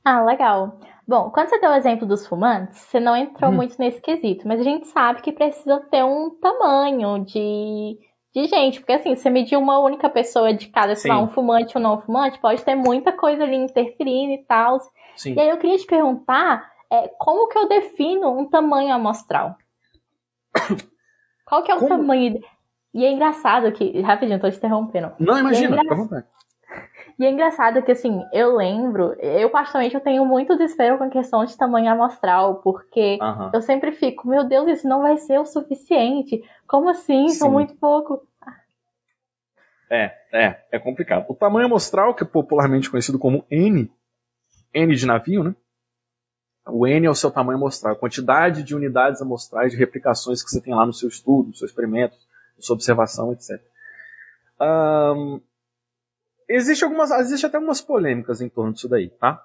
[0.04, 0.78] Ah, legal.
[1.06, 3.54] Bom, quando você deu o exemplo dos fumantes, você não entrou hum.
[3.54, 7.98] muito nesse quesito, mas a gente sabe que precisa ter um tamanho de,
[8.34, 11.76] de gente, porque assim, você medir uma única pessoa de cada, sei lá, um fumante
[11.76, 14.78] ou não fumante, pode ter muita coisa ali interferindo e tal.
[15.24, 19.56] E aí eu queria te perguntar, é, como que eu defino um tamanho amostral?
[21.44, 21.88] Qual que é o como?
[21.88, 22.40] tamanho?
[22.94, 25.12] E é engraçado que, rapidinho, tô te interrompendo.
[25.18, 26.26] Não, imagina, é engra...
[27.22, 31.08] E é engraçado que, assim, eu lembro, eu particularmente eu tenho muito desespero com a
[31.08, 33.50] questão de tamanho amostral, porque uhum.
[33.54, 36.42] eu sempre fico, meu Deus, isso não vai ser o suficiente.
[36.66, 37.28] Como assim?
[37.28, 38.26] São muito pouco.
[39.88, 41.26] É, é, é complicado.
[41.28, 43.88] O tamanho amostral, que é popularmente conhecido como N,
[44.74, 45.54] N de navio, né?
[46.66, 50.50] O N é o seu tamanho amostral, a quantidade de unidades amostrais de replicações que
[50.50, 52.16] você tem lá no seu estudo, no seu experimento,
[52.56, 53.62] na sua observação, etc.
[54.60, 55.40] Um,
[56.54, 59.44] existe algumas, existe até algumas polêmicas em torno disso daí, tá?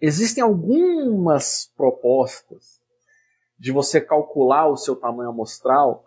[0.00, 2.80] Existem algumas propostas
[3.58, 6.04] de você calcular o seu tamanho amostral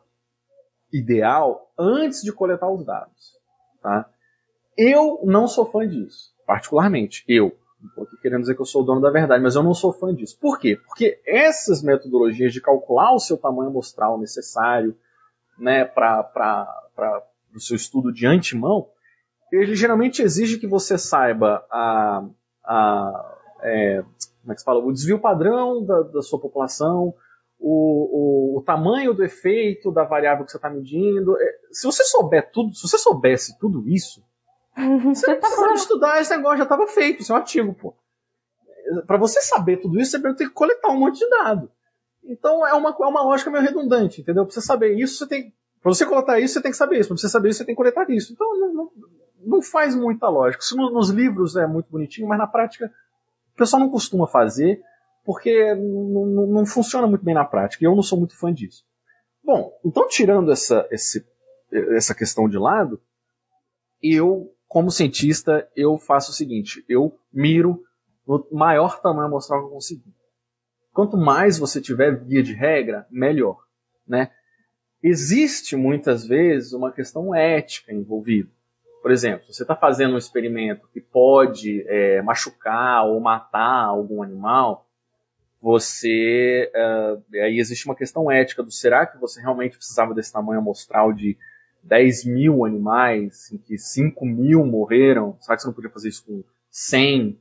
[0.91, 3.34] ideal antes de coletar os dados,
[3.81, 4.10] tá?
[4.77, 7.58] Eu não sou fã disso, particularmente, eu.
[7.79, 9.73] Não estou aqui querendo dizer que eu sou o dono da verdade, mas eu não
[9.73, 10.38] sou fã disso.
[10.39, 10.75] Por quê?
[10.88, 14.97] Porque essas metodologias de calcular o seu tamanho amostral necessário
[15.58, 18.89] né, para o seu estudo de antemão,
[19.51, 22.23] ele geralmente exige que você saiba a,
[22.63, 24.03] a é,
[24.41, 27.13] como é que se fala, o desvio padrão da, da sua população,
[27.60, 31.36] o, o, o, tamanho do efeito da variável que você está medindo.
[31.39, 34.23] É, se você souber tudo, se você soubesse tudo isso,
[34.75, 37.95] você não precisava estudar esse negócio, já estava feito, isso é um artigo, pô.
[39.08, 41.71] para você saber tudo isso, você tem que coletar um monte de dado.
[42.23, 44.45] Então é uma, é uma lógica meio redundante, entendeu?
[44.45, 45.53] Para você saber isso, você tem.
[45.81, 47.10] Para você coletar isso, você tem que saber isso.
[47.10, 48.34] Para você saber isso, você tem que coletar isso.
[48.34, 48.91] Então não, não,
[49.45, 50.63] não faz muita lógica.
[50.63, 52.91] Isso nos livros é muito bonitinho, mas na prática
[53.53, 54.81] o pessoal não costuma fazer
[55.23, 57.84] porque não, não, não funciona muito bem na prática.
[57.84, 58.86] E eu não sou muito fã disso.
[59.43, 61.25] Bom, então tirando essa, esse,
[61.71, 63.01] essa questão de lado,
[64.01, 67.84] eu, como cientista, eu faço o seguinte: eu miro
[68.27, 70.13] no maior tamanho amostral que eu conseguir.
[70.93, 73.63] Quanto mais você tiver via de regra, melhor,
[74.08, 74.31] né?
[75.03, 78.49] Existe muitas vezes uma questão ética envolvida.
[79.06, 84.89] Por exemplo, você está fazendo um experimento que pode é, machucar ou matar algum animal,
[85.62, 90.60] você uh, aí existe uma questão ética do será que você realmente precisava desse tamanho
[90.60, 91.38] amostral de
[91.84, 95.38] 10 mil animais, em que 5 mil morreram?
[95.39, 97.39] Será que você não podia fazer isso com 100?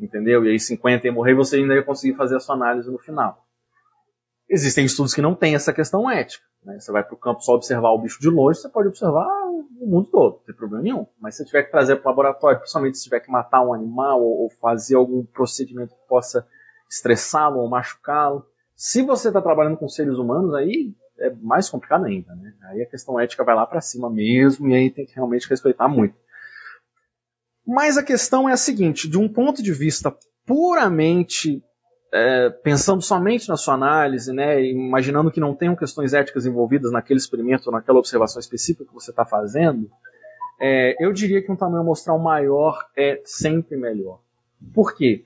[0.00, 0.44] Entendeu?
[0.44, 2.98] E aí 50 ia morrer e você ainda ia conseguir fazer a sua análise no
[2.98, 3.46] final.
[4.50, 6.44] Existem estudos que não têm essa questão ética.
[6.64, 6.80] Né?
[6.80, 9.45] Você vai para o campo só observar o bicho de longe, você pode observar
[9.86, 11.06] o mundo todo, não tem problema nenhum.
[11.20, 14.22] Mas se tiver que trazer para o laboratório, principalmente se tiver que matar um animal
[14.22, 16.46] ou, ou fazer algum procedimento que possa
[16.90, 18.44] estressá-lo ou machucá-lo,
[18.74, 22.54] se você está trabalhando com seres humanos, aí é mais complicado ainda, né?
[22.64, 25.88] Aí a questão ética vai lá para cima mesmo e aí tem que realmente respeitar
[25.88, 26.14] muito.
[27.66, 31.64] Mas a questão é a seguinte, de um ponto de vista puramente
[32.12, 37.18] é, pensando somente na sua análise, né, imaginando que não tenham questões éticas envolvidas naquele
[37.18, 39.90] experimento, naquela observação específica que você está fazendo,
[40.60, 44.20] é, eu diria que um tamanho amostral maior é sempre melhor.
[44.72, 45.24] Por quê?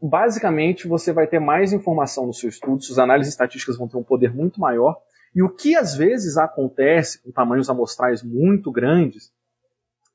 [0.00, 4.02] Basicamente, você vai ter mais informação no seu estudo, suas análises estatísticas vão ter um
[4.02, 5.00] poder muito maior,
[5.34, 9.32] e o que às vezes acontece com tamanhos amostrais muito grandes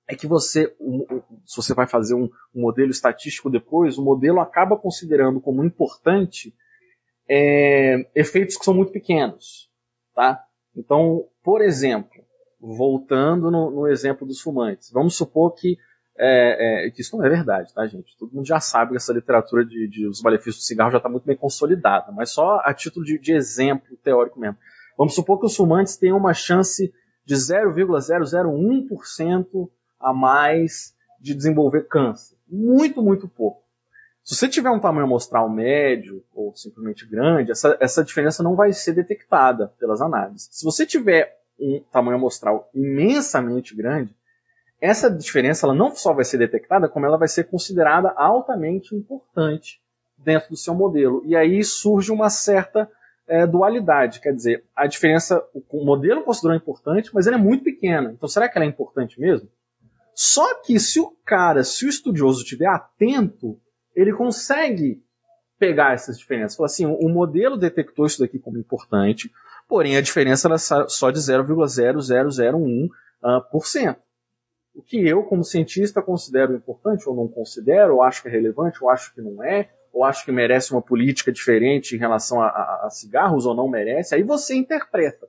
[0.08, 0.74] é que você,
[1.48, 6.54] se você vai fazer um, um, modelo estatístico depois, o modelo acaba considerando como importante
[7.28, 9.72] é, efeitos que são muito pequenos,
[10.14, 10.44] tá?
[10.76, 12.22] Então, por exemplo,
[12.60, 15.78] voltando no, no exemplo dos fumantes, vamos supor que,
[16.18, 18.18] é, é, que isso não é verdade, tá, gente?
[18.18, 21.08] Todo mundo já sabe que essa literatura de, de os malefícios do cigarro já está
[21.08, 24.58] muito bem consolidada, mas só a título de, de exemplo teórico mesmo.
[24.98, 26.94] Vamos supor que os fumantes tenham uma chance
[27.26, 32.36] de 0,001% a mais de desenvolver câncer.
[32.48, 33.64] Muito, muito pouco.
[34.24, 38.74] Se você tiver um tamanho amostral médio ou simplesmente grande, essa, essa diferença não vai
[38.74, 40.50] ser detectada pelas análises.
[40.52, 44.14] Se você tiver um tamanho amostral imensamente grande,
[44.82, 49.82] essa diferença ela não só vai ser detectada, como ela vai ser considerada altamente importante
[50.18, 51.24] dentro do seu modelo.
[51.26, 52.90] E aí surge uma certa
[53.28, 58.12] é, dualidade, quer dizer, a diferença, o modelo considerou importante, mas ela é muito pequena.
[58.12, 59.50] Então será que ela é importante mesmo?
[60.20, 63.62] Só que se o cara, se o estudioso estiver atento,
[63.96, 65.00] ele consegue
[65.60, 66.58] pegar essas diferenças.
[66.58, 69.32] Falar assim, o modelo detectou isso daqui como importante,
[69.70, 72.90] porém a diferença era só de 0,0001%.
[73.22, 73.96] Uh,
[74.74, 78.84] o que eu, como cientista, considero importante ou não considero, ou acho que é relevante,
[78.84, 82.48] ou acho que não é, ou acho que merece uma política diferente em relação a,
[82.48, 85.28] a, a cigarros ou não merece, aí você interpreta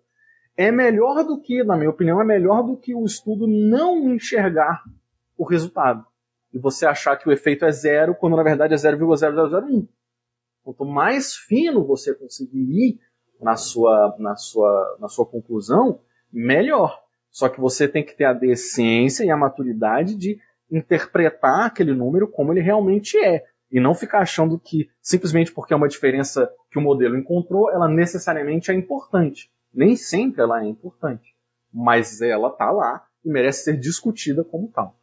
[0.59, 4.83] é melhor do que, na minha opinião, é melhor do que o estudo não enxergar
[5.37, 6.05] o resultado.
[6.53, 9.87] E você achar que o efeito é zero, quando na verdade é 0,0001.
[10.65, 13.01] Quanto mais fino você conseguir ir
[13.41, 16.01] na sua, na sua, na sua conclusão,
[16.33, 17.01] melhor.
[17.31, 22.27] Só que você tem que ter a decência e a maturidade de interpretar aquele número
[22.27, 23.45] como ele realmente é.
[23.71, 27.87] E não ficar achando que, simplesmente porque é uma diferença que o modelo encontrou, ela
[27.87, 29.49] necessariamente é importante.
[29.73, 31.35] Nem sempre ela é importante,
[31.73, 34.97] mas ela está lá e merece ser discutida como tal.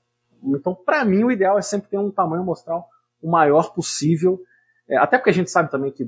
[0.43, 2.89] Então, para mim, o ideal é sempre ter um tamanho amostral
[3.21, 4.39] o maior possível,
[4.87, 6.05] é, até porque a gente sabe também que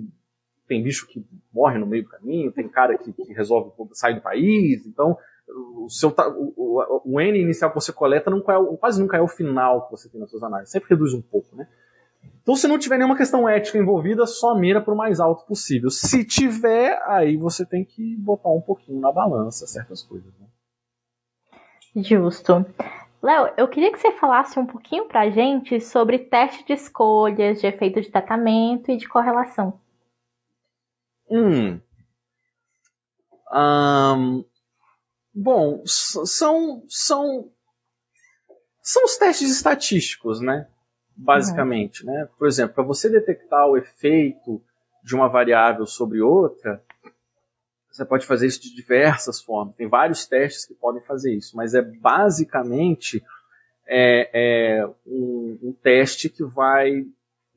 [0.68, 4.22] tem bicho que morre no meio do caminho, tem cara que, que resolve sair do
[4.22, 5.18] país, então
[5.48, 9.22] o, seu, o, o, o, N inicial que você coleta nunca é, quase nunca é
[9.22, 11.68] o final que você tem nas suas análises, sempre reduz um pouco, né?
[12.42, 15.90] Então, se não tiver nenhuma questão ética envolvida, só mira para o mais alto possível.
[15.90, 20.34] Se tiver, aí você tem que botar um pouquinho na balança certas coisas.
[20.40, 22.04] Né?
[22.04, 22.66] Justo.
[23.22, 27.60] Léo, eu queria que você falasse um pouquinho para a gente sobre teste de escolhas,
[27.60, 29.80] de efeito de tratamento e de correlação.
[31.30, 31.82] Hum.
[33.52, 34.46] Um,
[35.34, 37.52] bom, são, são,
[38.82, 40.70] são os testes estatísticos, né?
[41.18, 42.06] Basicamente.
[42.06, 42.14] Uhum.
[42.14, 42.30] Né?
[42.38, 44.62] Por exemplo, para você detectar o efeito
[45.04, 46.82] de uma variável sobre outra,
[47.90, 49.76] você pode fazer isso de diversas formas.
[49.76, 53.24] Tem vários testes que podem fazer isso, mas é basicamente
[53.88, 57.06] é, é um, um, teste que vai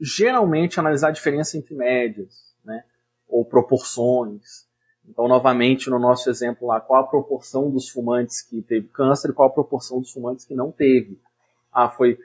[0.00, 2.84] geralmente analisar a diferença entre médias, né?
[3.28, 4.66] ou proporções.
[5.06, 9.32] Então, novamente, no nosso exemplo lá, qual a proporção dos fumantes que teve câncer e
[9.32, 11.20] qual a proporção dos fumantes que não teve?
[11.72, 12.18] Ah, foi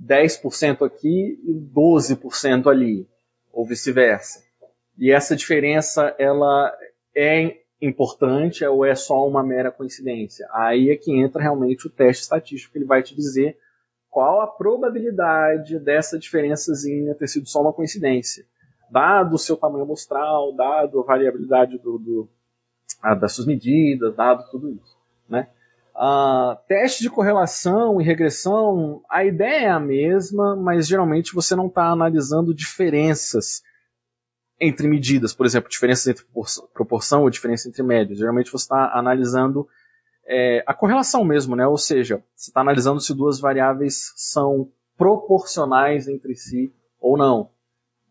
[0.00, 3.08] 10% aqui e 12% ali,
[3.52, 4.44] ou vice-versa.
[4.98, 6.72] E essa diferença, ela
[7.14, 10.48] é importante ou é só uma mera coincidência?
[10.52, 13.58] Aí é que entra realmente o teste estatístico, que ele vai te dizer
[14.10, 18.46] qual a probabilidade dessa diferençazinha ter sido só uma coincidência.
[18.90, 22.28] Dado o seu tamanho amostral, dado a variabilidade do, do,
[23.02, 24.96] a, das suas medidas, dado tudo isso.
[25.28, 25.48] Né?
[25.96, 31.68] Uh, teste de correlação e regressão, a ideia é a mesma, mas geralmente você não
[31.68, 33.62] está analisando diferenças
[34.60, 36.26] entre medidas, por exemplo, diferenças entre
[36.74, 38.18] proporção ou diferença entre médias.
[38.18, 39.66] Geralmente você está analisando
[40.26, 41.66] é, a correlação mesmo, né?
[41.66, 47.50] ou seja, você está analisando se duas variáveis são proporcionais entre si ou não.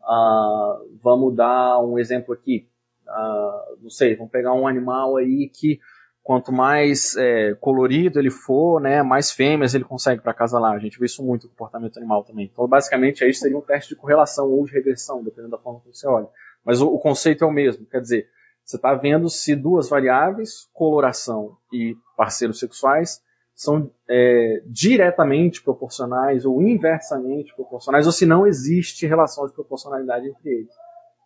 [0.01, 2.67] Uh, vamos dar um exemplo aqui.
[3.07, 5.79] Uh, não sei, vamos pegar um animal aí que
[6.25, 10.73] quanto mais é, colorido ele for, né, mais fêmeas ele consegue para acasalar.
[10.73, 12.49] A gente vê isso muito no comportamento animal também.
[12.51, 15.93] Então, basicamente, aí seria um teste de correlação ou de regressão, dependendo da forma como
[15.93, 16.27] você olha.
[16.65, 18.27] Mas o, o conceito é o mesmo, quer dizer,
[18.65, 23.21] você está vendo se duas variáveis, coloração e parceiros sexuais,
[23.53, 30.49] são é, diretamente proporcionais ou inversamente proporcionais, ou se não existe relação de proporcionalidade entre
[30.49, 30.73] eles.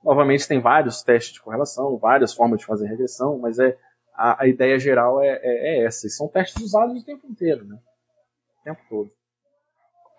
[0.03, 3.77] Novamente, tem vários testes de correlação, várias formas de fazer regressão, mas é,
[4.19, 6.05] a, a ideia geral é, é, é, essa.
[6.05, 7.77] E são testes usados o tempo inteiro, né?
[8.59, 9.09] O tempo todo.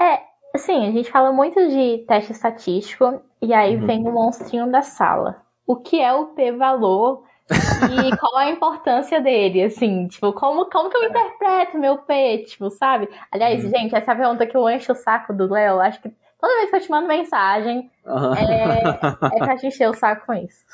[0.00, 0.22] É,
[0.54, 3.86] assim, a gente fala muito de teste estatístico, e aí uhum.
[3.86, 5.42] vem o monstrinho da sala.
[5.66, 10.96] O que é o p-valor e qual a importância dele, assim, tipo, como, como que
[10.96, 13.08] eu interpreto meu P, tipo, sabe?
[13.30, 13.70] Aliás, uhum.
[13.70, 16.10] gente, essa pergunta que eu encho o saco do Léo, acho que
[16.40, 18.34] toda vez que eu te mando mensagem, uhum.
[18.34, 20.64] é, é pra te encher o saco com isso.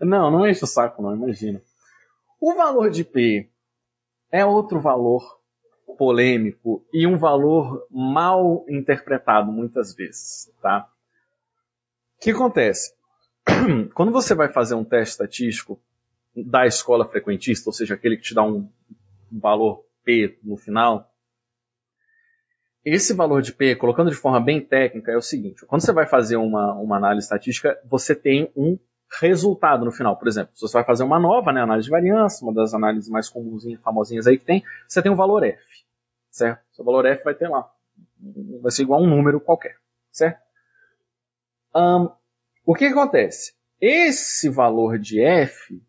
[0.00, 1.60] Não, não enche o saco não, imagina.
[2.44, 3.48] O valor de P
[4.28, 5.40] é outro valor
[5.96, 10.90] polêmico e um valor mal interpretado muitas vezes, tá?
[12.16, 12.96] O que acontece?
[13.94, 15.80] Quando você vai fazer um teste estatístico
[16.34, 18.68] da escola frequentista, ou seja, aquele que te dá um
[19.30, 21.08] valor P no final,
[22.84, 26.08] esse valor de P, colocando de forma bem técnica, é o seguinte: quando você vai
[26.08, 28.76] fazer uma, uma análise estatística, você tem um
[29.20, 30.16] resultado no final.
[30.16, 33.10] Por exemplo, se você vai fazer uma nova, né, análise de variância, uma das análises
[33.10, 35.62] mais comuns famosinhas aí que tem, você tem um valor F,
[36.30, 36.62] certo?
[36.72, 37.70] Seu valor F vai ter lá,
[38.60, 39.76] vai ser igual a um número qualquer,
[40.10, 40.40] certo?
[41.74, 42.10] Um,
[42.64, 43.54] o que, que acontece?
[43.80, 45.82] Esse valor de F,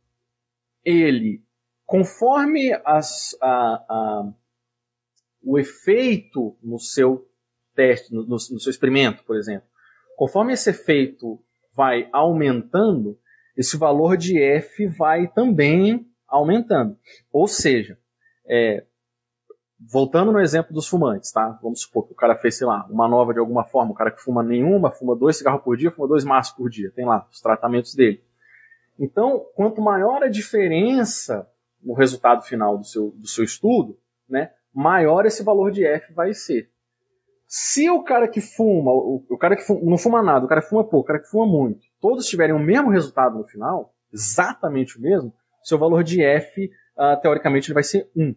[0.84, 1.44] ele,
[1.86, 4.34] conforme as, a, a,
[5.44, 7.30] o efeito no seu
[7.76, 9.68] teste, no, no seu experimento, por exemplo,
[10.16, 11.40] conforme esse efeito
[11.76, 13.18] vai aumentando,
[13.58, 16.98] esse valor de f vai também aumentando.
[17.32, 17.98] Ou seja,
[18.48, 18.86] é,
[19.92, 21.60] voltando no exemplo dos fumantes, tá?
[21.62, 24.12] Vamos supor que o cara fez, sei lá, uma nova de alguma forma, o cara
[24.12, 27.28] que fuma nenhuma, fuma dois cigarros por dia, fuma dois maços por dia, tem lá
[27.32, 28.24] os tratamentos dele.
[29.00, 31.48] Então, quanto maior a diferença
[31.82, 33.98] no resultado final do seu, do seu estudo,
[34.30, 36.72] né, maior esse valor de F vai ser.
[37.48, 40.62] Se o cara que fuma, o, o cara que fuma, não fuma nada, o cara
[40.62, 43.94] que fuma pouco, o cara que fuma muito, todos tiverem o mesmo resultado no final,
[44.12, 48.36] exatamente o mesmo, seu valor de F, uh, teoricamente, ele vai ser 1.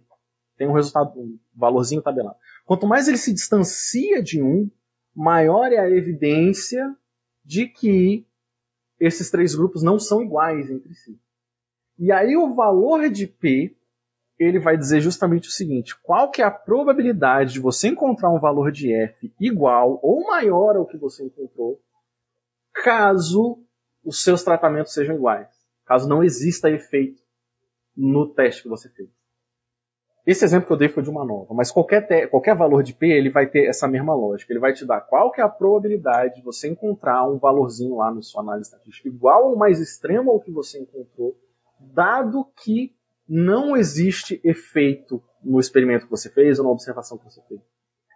[0.56, 2.36] Tem um resultado, um valorzinho tabelado.
[2.64, 4.70] Quanto mais ele se distancia de 1,
[5.14, 6.94] maior é a evidência
[7.44, 8.26] de que
[8.98, 11.18] esses três grupos não são iguais entre si.
[11.98, 13.75] E aí o valor de P
[14.38, 18.40] ele vai dizer justamente o seguinte: qual que é a probabilidade de você encontrar um
[18.40, 21.80] valor de f igual ou maior ao que você encontrou,
[22.72, 23.58] caso
[24.04, 25.48] os seus tratamentos sejam iguais,
[25.84, 27.22] caso não exista efeito
[27.96, 29.08] no teste que você fez.
[30.26, 33.06] Esse exemplo que eu dei foi de uma nova, mas qualquer, qualquer valor de P
[33.06, 34.52] ele vai ter essa mesma lógica.
[34.52, 38.12] Ele vai te dar qual que é a probabilidade de você encontrar um valorzinho lá
[38.12, 41.36] na sua análise estatística igual ou mais extremo ao que você encontrou,
[41.78, 42.95] dado que
[43.28, 47.60] não existe efeito no experimento que você fez ou na observação que você fez.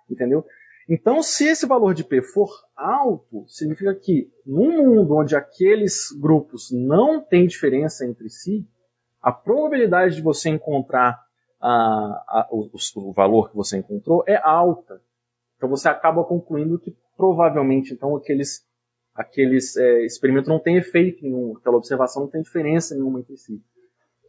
[0.09, 0.45] Entendeu?
[0.89, 6.71] Então, se esse valor de P for alto, significa que num mundo onde aqueles grupos
[6.73, 8.67] não têm diferença entre si,
[9.23, 11.23] a probabilidade de você encontrar
[11.61, 15.01] a, a, o, o, valor que você encontrou é alta.
[15.57, 18.67] Então você acaba concluindo que provavelmente então aqueles,
[19.15, 23.63] aqueles é, experimentos não têm efeito nenhum, aquela observação não tem diferença nenhuma entre si.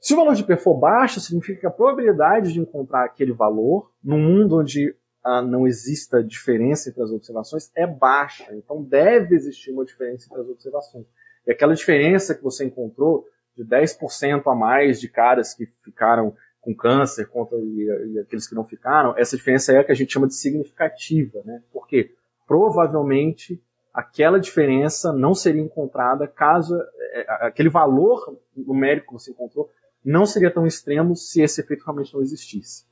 [0.02, 3.92] Se o valor de P for baixo, significa que a probabilidade de encontrar aquele valor,
[4.04, 8.48] num mundo onde ah, não exista diferença entre as observações é baixa.
[8.56, 11.06] Então deve existir uma diferença entre as observações.
[11.46, 16.74] E aquela diferença que você encontrou de 10% a mais de caras que ficaram com
[16.74, 20.14] câncer contra e, e, aqueles que não ficaram, essa diferença é a que a gente
[20.14, 21.62] chama de significativa, né?
[21.72, 22.16] Porque
[22.48, 23.62] provavelmente
[23.94, 26.76] aquela diferença não seria encontrada caso
[27.14, 29.70] é, aquele valor numérico que você encontrou
[30.04, 32.86] não seria tão extremo se esse efeito realmente não existisse.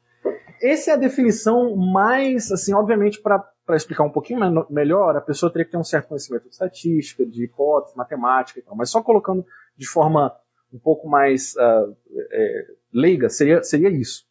[0.61, 5.65] Essa é a definição mais, assim, obviamente, para explicar um pouquinho melhor, a pessoa teria
[5.65, 8.75] que ter um certo conhecimento de estatística, de hipótese, matemática e tal.
[8.75, 9.45] Mas só colocando
[9.77, 10.35] de forma
[10.71, 11.95] um pouco mais uh,
[12.31, 14.25] é, leiga, seria, seria isso.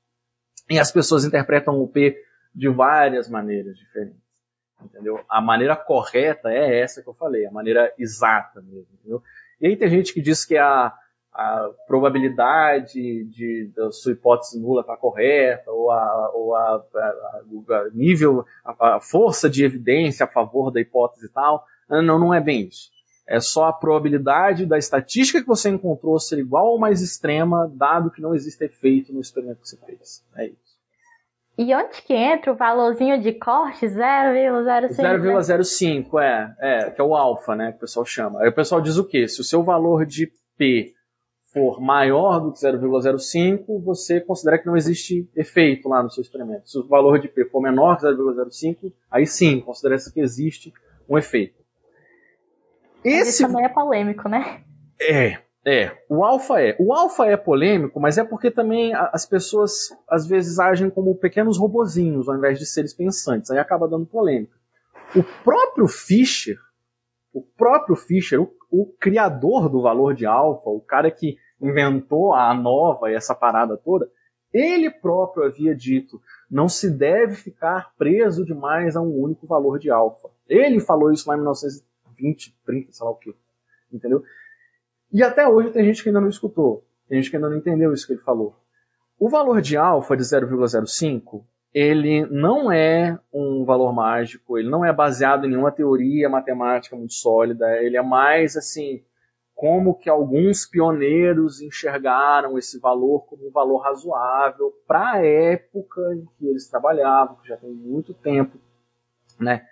[0.71, 2.23] E as pessoas interpretam o P
[2.55, 4.21] de várias maneiras diferentes.
[4.83, 5.25] Entendeu?
[5.29, 8.87] A maneira correta é essa que eu falei, a maneira exata mesmo.
[9.01, 9.23] Entendeu?
[9.61, 10.93] E aí tem gente que diz que a,
[11.39, 16.99] a probabilidade de da sua hipótese nula estar tá correta, ou a, ou a, a,
[16.99, 21.65] a nível, a, a, força de evidência a favor da hipótese e tal.
[21.89, 22.91] Não, não é bem isso.
[23.25, 28.11] É só a probabilidade da estatística que você encontrou ser igual ou mais extrema, dado
[28.11, 30.25] que não existe efeito no experimento que você fez.
[30.35, 30.77] É isso.
[31.57, 33.87] E onde que entra o valorzinho de corte?
[33.87, 34.89] 0,05?
[34.97, 38.41] 0,05, é, é, que é o alfa, né, que o pessoal chama.
[38.41, 39.29] Aí o pessoal diz o quê?
[39.29, 40.98] Se o seu valor de P
[41.53, 46.69] for maior do que 0,05, você considera que não existe efeito lá no seu experimento.
[46.69, 50.73] Se o valor de P for menor que 0,05, aí sim, considera que existe
[51.09, 51.59] um efeito.
[53.03, 54.63] Esse Isso também é polêmico, né?
[55.01, 55.97] É, é.
[56.09, 56.77] O alfa é.
[56.79, 61.57] O alfa é polêmico, mas é porque também as pessoas às vezes agem como pequenos
[61.57, 63.51] robozinhos ao invés de seres pensantes.
[63.51, 64.57] Aí acaba dando polêmica.
[65.17, 66.59] O próprio Fischer,
[67.33, 72.55] o próprio Fischer, o, o criador do valor de alfa, o cara que inventou a
[72.55, 74.11] nova e essa parada toda,
[74.53, 76.21] ele próprio havia dito:
[76.51, 80.29] não se deve ficar preso demais a um único valor de alfa.
[80.49, 83.35] Ele falou isso lá em 1920, 30, sei lá o quê.
[83.93, 84.23] Entendeu?
[85.13, 86.85] E até hoje tem gente que ainda não escutou.
[87.09, 88.57] Tem gente que ainda não entendeu isso que ele falou.
[89.19, 91.45] O valor de alfa de 0,05
[91.79, 97.15] ele não é um valor mágico, ele não é baseado em nenhuma teoria matemática muito
[97.15, 99.01] sólida, ele é mais assim,
[99.55, 106.27] como que alguns pioneiros enxergaram esse valor como um valor razoável para a época em
[106.37, 108.59] que eles trabalhavam, que já tem muito tempo,
[109.39, 109.65] né?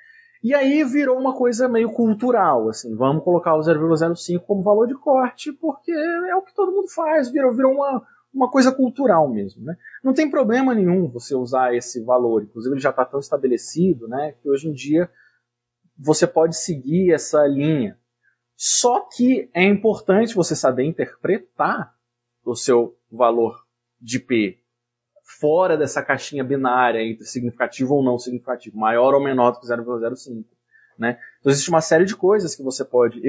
[0.44, 4.94] E aí virou uma coisa meio cultural, assim, vamos colocar o 0,05 como valor de
[4.94, 8.06] corte, porque é o que todo mundo faz, virou, virou uma,
[8.36, 9.64] uma coisa cultural mesmo.
[9.64, 9.76] Né?
[10.04, 14.34] Não tem problema nenhum você usar esse valor, inclusive ele já está tão estabelecido né,
[14.40, 15.10] que hoje em dia
[15.98, 17.98] você pode seguir essa linha.
[18.54, 21.94] Só que é importante você saber interpretar
[22.44, 23.64] o seu valor
[24.00, 24.58] de P
[25.40, 30.44] fora dessa caixinha binária entre significativo ou não significativo, maior ou menor do que 0,05.
[30.98, 31.18] Né?
[31.40, 33.20] Então existe uma série de coisas que você pode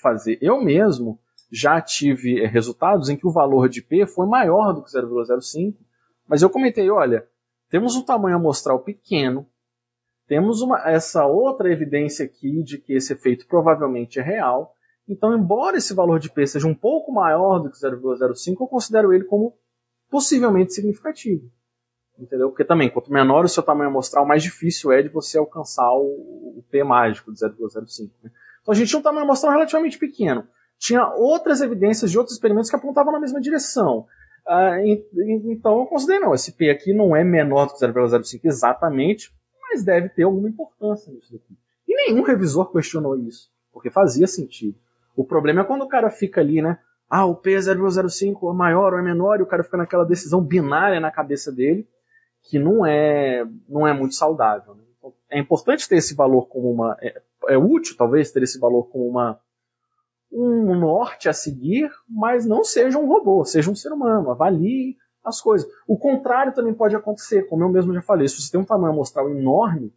[0.00, 0.38] fazer.
[0.40, 1.18] Eu mesmo
[1.50, 5.74] já tive eh, resultados em que o valor de P foi maior do que 0,05,
[6.28, 7.26] mas eu comentei, olha,
[7.70, 9.46] temos um tamanho amostral pequeno,
[10.26, 14.74] temos uma, essa outra evidência aqui de que esse efeito provavelmente é real,
[15.08, 19.12] então embora esse valor de P seja um pouco maior do que 0,05, eu considero
[19.12, 19.56] ele como
[20.10, 21.48] possivelmente significativo.
[22.18, 22.48] Entendeu?
[22.48, 26.58] Porque também, quanto menor o seu tamanho amostral, mais difícil é de você alcançar o,
[26.58, 28.10] o P mágico de 0,05.
[28.22, 28.30] Né?
[28.62, 32.70] Então a gente tinha um tamanho amostral relativamente pequeno tinha outras evidências de outros experimentos
[32.70, 34.06] que apontavam na mesma direção.
[34.46, 39.32] Uh, então eu considerei, não, esse P aqui não é menor do que 0,05 exatamente,
[39.60, 41.56] mas deve ter alguma importância nisso daqui.
[41.88, 44.76] E nenhum revisor questionou isso, porque fazia sentido.
[45.16, 46.78] O problema é quando o cara fica ali, né?
[47.08, 50.04] Ah, o P é 0,05 é maior ou é menor, e o cara fica naquela
[50.04, 51.88] decisão binária na cabeça dele,
[52.42, 54.74] que não é, não é muito saudável.
[54.74, 54.82] Né?
[54.98, 56.96] Então, é importante ter esse valor como uma.
[57.00, 59.40] É, é útil, talvez, ter esse valor como uma
[60.38, 65.40] um norte a seguir, mas não seja um robô, seja um ser humano, avalie as
[65.40, 65.68] coisas.
[65.86, 68.92] O contrário também pode acontecer, como eu mesmo já falei, se você tem um tamanho
[68.92, 69.94] amostral enorme,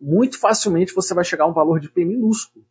[0.00, 2.64] muito facilmente você vai chegar a um valor de P minúsculo.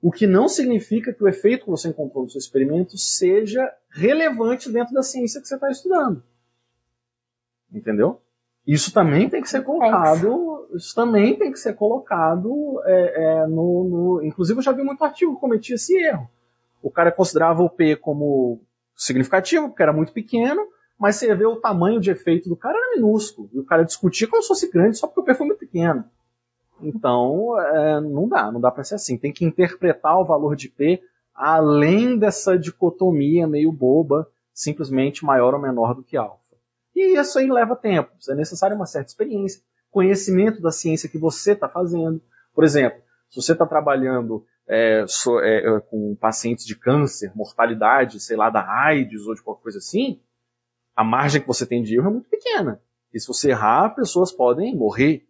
[0.00, 4.70] O que não significa que o efeito que você encontrou no seu experimento seja relevante
[4.70, 6.22] dentro da ciência que você está estudando.
[7.72, 8.22] Entendeu?
[8.68, 13.84] Isso também tem que ser colocado, isso também tem que ser colocado é, é, no,
[13.84, 16.28] no, Inclusive eu já vi muito artigo que cometia esse erro.
[16.82, 18.60] O cara considerava o P como
[18.94, 20.60] significativo, porque era muito pequeno,
[20.98, 23.48] mas você vê o tamanho de efeito do cara era minúsculo.
[23.54, 26.04] E o cara discutia como se fosse grande só porque o P foi muito pequeno.
[26.82, 29.16] Então, é, não dá, não dá para ser assim.
[29.16, 31.02] Tem que interpretar o valor de P
[31.34, 36.47] além dessa dicotomia meio boba, simplesmente maior ou menor do que alfa.
[36.98, 39.62] E isso aí leva tempo, é necessário uma certa experiência.
[39.88, 42.20] conhecimento da ciência que você está fazendo.
[42.52, 48.18] Por exemplo, se você está trabalhando é, so, é, é, com pacientes de câncer, mortalidade,
[48.18, 50.20] sei lá, da AIDS ou de qualquer coisa assim,
[50.96, 52.82] a margem que você tem de erro é muito pequena.
[53.14, 55.24] E se você errar, pessoas podem morrer,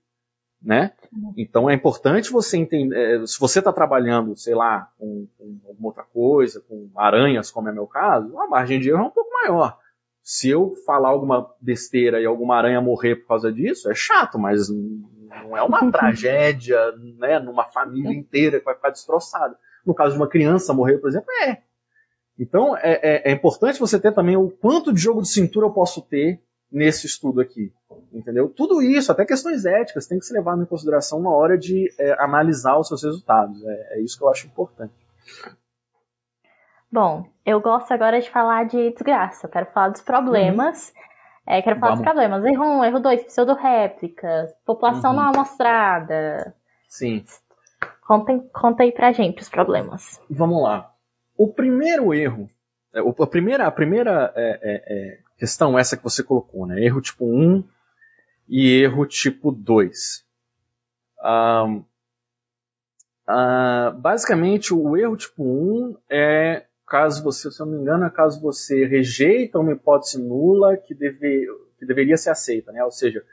[0.61, 0.93] né?
[1.37, 5.89] Então é importante você entender, é, se você está trabalhando, sei lá, com, com, alguma
[5.89, 9.31] outra coisa, com aranhas, como é meu caso, a margem de erro é um pouco
[9.31, 9.79] maior.
[10.31, 14.69] Se eu falar alguma besteira e alguma aranha morrer por causa disso, é chato, mas
[14.69, 16.79] não é uma tragédia,
[17.17, 19.57] né, numa família inteira que vai ficar destroçada.
[19.87, 21.63] No caso de uma criança morrer, por exemplo, é.
[22.39, 25.73] Então, é, é, é, importante você ter também o quanto de jogo de cintura eu
[25.73, 27.73] posso ter nesse estudo aqui.
[28.13, 28.51] Entendeu?
[28.51, 32.23] Tudo isso, até questões éticas, tem que ser levado em consideração na hora de é,
[32.23, 33.65] analisar os seus resultados.
[33.65, 34.93] É, é isso que eu acho importante.
[36.91, 39.47] Bom, eu gosto agora de falar de desgraça.
[39.47, 41.09] Eu quero falar dos problemas uhum.
[41.51, 42.05] É, quero falar Vamos.
[42.05, 42.45] dos problemas.
[42.45, 45.17] Erro 1, um, erro 2, pseudo-réplicas, população uhum.
[45.17, 46.55] não amostrada.
[46.87, 47.25] Sim.
[48.07, 50.21] Contem, conta aí pra gente os problemas.
[50.29, 50.93] Vamos lá.
[51.39, 52.51] O primeiro erro,
[52.93, 56.83] é, a primeira, a primeira é, é, é, questão, essa que você colocou, né?
[56.83, 57.65] Erro tipo 1
[58.47, 60.27] e erro tipo 2.
[61.25, 61.83] Um,
[63.27, 68.11] uh, basicamente, o erro tipo 1 é caso você, se eu não me engano, é
[68.11, 71.47] caso você rejeita uma hipótese nula que, deve,
[71.79, 72.83] que deveria ser aceita, né?
[72.85, 73.25] Ou seja,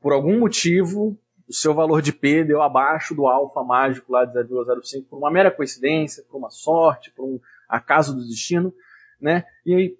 [0.00, 4.32] por algum motivo, o seu valor de P deu abaixo do alfa mágico lá de
[4.32, 8.74] 0,05 por uma mera coincidência, por uma sorte, por um acaso do destino,
[9.20, 9.44] né?
[9.64, 9.98] E aí,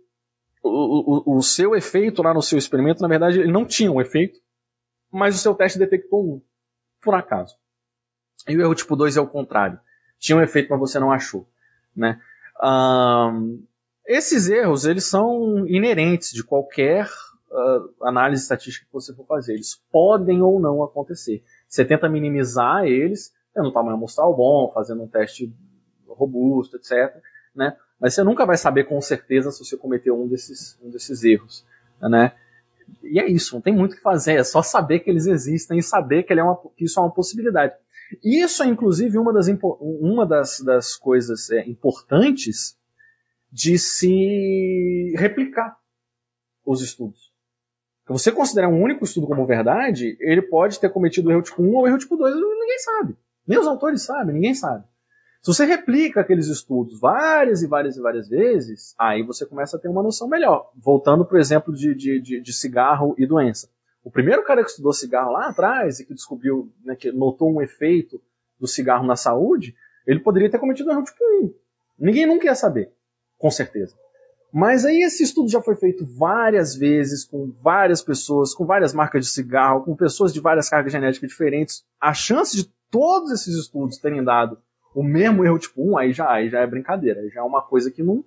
[0.62, 4.00] o, o, o seu efeito lá no seu experimento, na verdade, ele não tinha um
[4.00, 4.40] efeito,
[5.10, 6.42] mas o seu teste detectou um,
[7.02, 7.56] por acaso.
[8.48, 9.78] E o erro tipo 2 é o contrário.
[10.18, 11.46] Tinha um efeito, mas você não achou,
[11.94, 12.20] né?
[12.62, 13.64] Um,
[14.06, 17.08] esses erros, eles são inerentes de qualquer
[17.50, 19.54] uh, análise estatística que você for fazer.
[19.54, 21.42] Eles podem ou não acontecer.
[21.68, 25.52] Você tenta minimizar eles, tendo um tamanho amostral bom, fazendo um teste
[26.06, 27.14] robusto, etc.
[27.54, 27.76] Né?
[27.98, 31.64] Mas você nunca vai saber com certeza se você cometeu um desses, um desses erros.
[32.00, 32.34] Né?
[33.02, 35.78] E é isso, não tem muito o que fazer, é só saber que eles existem
[35.78, 37.74] e saber que, ele é uma, que isso é uma possibilidade.
[38.22, 42.76] Isso é, inclusive, uma das, uma das, das coisas é, importantes
[43.50, 45.76] de se replicar
[46.64, 47.32] os estudos.
[48.06, 51.74] Se você considerar um único estudo como verdade, ele pode ter cometido erro tipo 1
[51.74, 53.16] ou erro tipo 2, ninguém sabe.
[53.46, 54.84] Nem os autores sabem, ninguém sabe.
[55.44, 59.78] Se você replica aqueles estudos várias e várias e várias vezes, aí você começa a
[59.78, 60.70] ter uma noção melhor.
[60.74, 63.68] Voltando para o exemplo de, de, de, de cigarro e doença.
[64.02, 67.60] O primeiro cara que estudou cigarro lá atrás e que descobriu, né, que notou um
[67.60, 68.18] efeito
[68.58, 69.76] do cigarro na saúde,
[70.06, 71.54] ele poderia ter cometido um erro tipo 1.
[71.98, 72.90] Ninguém nunca ia saber,
[73.36, 73.94] com certeza.
[74.50, 79.26] Mas aí esse estudo já foi feito várias vezes, com várias pessoas, com várias marcas
[79.26, 81.84] de cigarro, com pessoas de várias cargas genéticas diferentes.
[82.00, 84.56] A chance de todos esses estudos terem dado
[84.94, 87.62] o mesmo erro tipo 1, aí já, aí já é brincadeira, aí já é uma
[87.62, 88.24] coisa que não,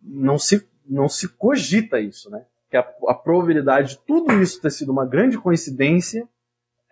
[0.00, 2.44] não, se, não se cogita isso, né?
[2.70, 6.28] que a, a, probabilidade de tudo isso ter sido uma grande coincidência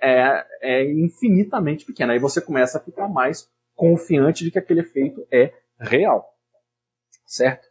[0.01, 2.13] é, é infinitamente pequena.
[2.13, 6.35] Aí você começa a ficar mais confiante de que aquele efeito é real.
[7.27, 7.67] Certo?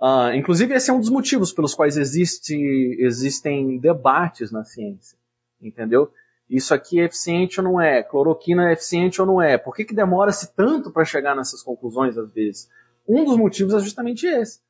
[0.00, 2.54] Uh, inclusive, esse é um dos motivos pelos quais existe,
[2.98, 5.18] existem debates na ciência.
[5.60, 6.10] Entendeu?
[6.54, 8.02] Isso aqui é eficiente ou não é?
[8.02, 9.58] Cloroquina é eficiente ou não é?
[9.58, 12.68] Por que, que demora-se tanto para chegar nessas conclusões às vezes?
[13.08, 14.60] Um dos motivos é justamente esse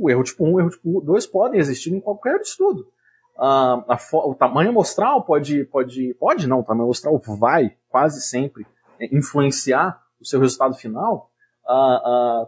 [0.00, 2.88] o erro tipo 1 e o erro tipo 2 podem existir em qualquer estudo.
[3.36, 8.66] Uh, a, o tamanho amostral pode, pode, pode não, o tamanho amostral vai quase sempre
[9.12, 11.30] influenciar o seu resultado final.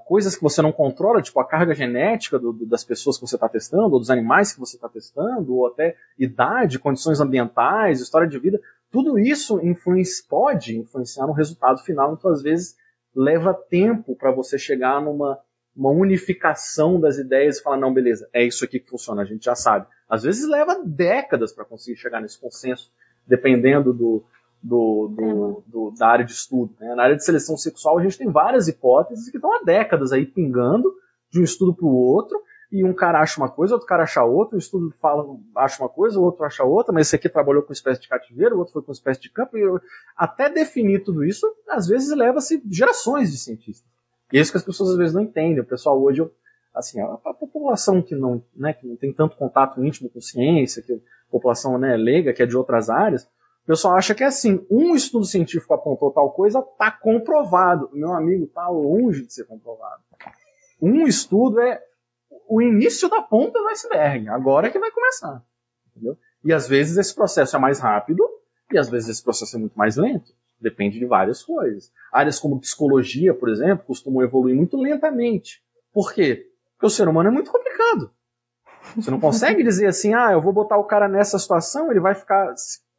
[0.04, 3.36] Coisas que você não controla, tipo a carga genética do, do, das pessoas que você
[3.36, 8.28] está testando, ou dos animais que você está testando, ou até idade, condições ambientais, história
[8.28, 8.60] de vida,
[8.90, 12.76] tudo isso influencia, pode influenciar no resultado final, então às vezes
[13.14, 15.38] leva tempo para você chegar numa,
[15.74, 19.44] uma unificação das ideias e falar, não, beleza, é isso aqui que funciona, a gente
[19.44, 19.86] já sabe.
[20.08, 22.90] Às vezes leva décadas para conseguir chegar nesse consenso,
[23.26, 24.24] dependendo do,
[24.62, 26.74] do, do, do, da área de estudo.
[26.78, 26.94] Né?
[26.94, 30.24] Na área de seleção sexual, a gente tem várias hipóteses que estão há décadas aí
[30.24, 30.92] pingando
[31.30, 32.40] de um estudo para o outro,
[32.70, 35.90] e um cara acha uma coisa, outro cara acha outra, o estudo fala, acha uma
[35.90, 38.72] coisa, o outro acha outra, mas esse aqui trabalhou com espécie de cativeiro, o outro
[38.72, 39.62] foi com espécie de campo, e
[40.16, 43.86] até definir tudo isso, às vezes leva-se gerações de cientistas.
[44.32, 45.60] E é isso que as pessoas às vezes não entendem.
[45.60, 46.26] O pessoal hoje,
[46.74, 50.82] assim, a, a população que não, né, que não tem tanto contato íntimo com ciência,
[50.82, 53.28] que a população né, leiga, que é de outras áreas,
[53.64, 57.88] o pessoal acha que é assim, um estudo científico apontou tal coisa, está comprovado.
[57.92, 60.02] Meu amigo, está longe de ser comprovado.
[60.80, 61.80] Um estudo é
[62.48, 64.28] o início da ponta do iceberg.
[64.28, 65.44] Agora é que vai começar.
[65.90, 66.18] Entendeu?
[66.44, 68.28] E às vezes esse processo é mais rápido
[68.72, 70.32] E às vezes esse processo é muito mais lento.
[70.60, 71.92] Depende de várias coisas.
[72.12, 75.62] Áreas como psicologia, por exemplo, costumam evoluir muito lentamente.
[75.92, 76.48] Por quê?
[76.72, 78.10] Porque o ser humano é muito complicado.
[78.96, 82.14] Você não consegue dizer assim, ah, eu vou botar o cara nessa situação, ele vai
[82.14, 82.52] ficar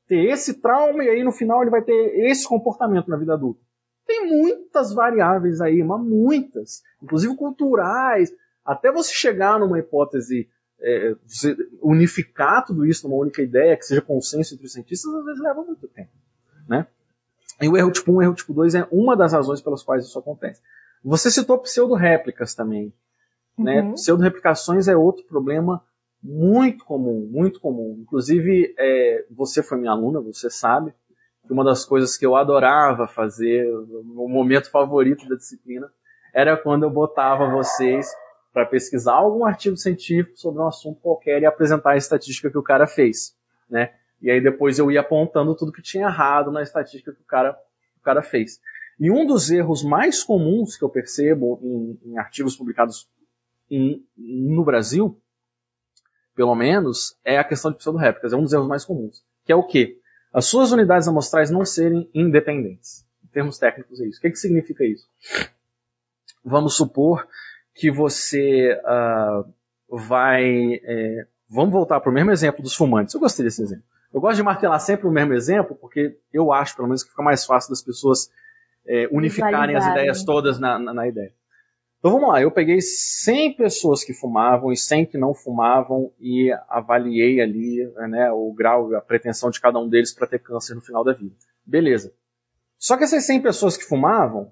[0.08, 1.94] ter esse trauma e aí no final ele vai ter
[2.30, 3.62] esse comportamento na vida adulta.
[4.06, 8.32] Tem muitas variáveis aí, mas muitas, inclusive culturais,
[8.66, 10.50] até você chegar numa hipótese,
[10.80, 11.16] é,
[11.82, 15.64] unificar tudo isso numa única ideia, que seja consenso entre os cientistas, às vezes leva
[15.64, 16.12] muito tempo.
[16.68, 16.86] Né?
[17.62, 19.84] E o erro tipo 1 e o erro tipo 2 é uma das razões pelas
[19.84, 20.62] quais isso acontece.
[21.04, 22.94] Você citou pseudo-réplicas também.
[23.58, 23.82] Né?
[23.82, 23.94] Uhum.
[23.94, 25.84] Pseudo-replicações é outro problema
[26.24, 27.98] muito comum, muito comum.
[28.00, 30.94] Inclusive, é, você foi minha aluna, você sabe
[31.46, 35.92] que uma das coisas que eu adorava fazer, o momento favorito da disciplina,
[36.34, 38.08] era quando eu botava vocês
[38.54, 42.64] para pesquisar algum artigo científico sobre um assunto qualquer e apresentar a estatística que o
[42.64, 43.36] cara fez,
[43.70, 43.94] né?
[44.22, 47.58] E aí depois eu ia apontando tudo que tinha errado na estatística que o cara,
[48.00, 48.62] o cara fez.
[48.98, 53.10] E um dos erros mais comuns que eu percebo em, em artigos publicados
[53.70, 55.20] em, no Brasil,
[56.36, 58.34] pelo menos, é a questão de pseudo-réplicas.
[58.34, 59.24] É um dos erros mais comuns.
[59.46, 59.98] Que é o quê?
[60.34, 63.06] As suas unidades amostrais não serem independentes.
[63.24, 64.20] Em termos técnicos é isso.
[64.20, 65.08] O que, que significa isso?
[66.44, 67.28] Vamos supor
[67.74, 69.54] que você uh,
[69.90, 70.82] vai...
[70.84, 73.14] É, vamos voltar para o mesmo exemplo dos fumantes.
[73.14, 73.86] Eu gostei desse exemplo.
[74.14, 77.24] Eu gosto de martelar sempre o mesmo exemplo, porque eu acho, pelo menos, que fica
[77.24, 78.30] mais fácil das pessoas
[78.86, 81.34] é, unificarem as ideias todas na, na, na, ideia.
[82.04, 86.52] Então vamos lá, eu peguei 100 pessoas que fumavam e 100 que não fumavam e
[86.68, 90.82] avaliei ali né, o grau, a pretensão de cada um deles para ter câncer no
[90.82, 91.34] final da vida.
[91.66, 92.14] Beleza.
[92.78, 94.52] Só que essas 100 pessoas que fumavam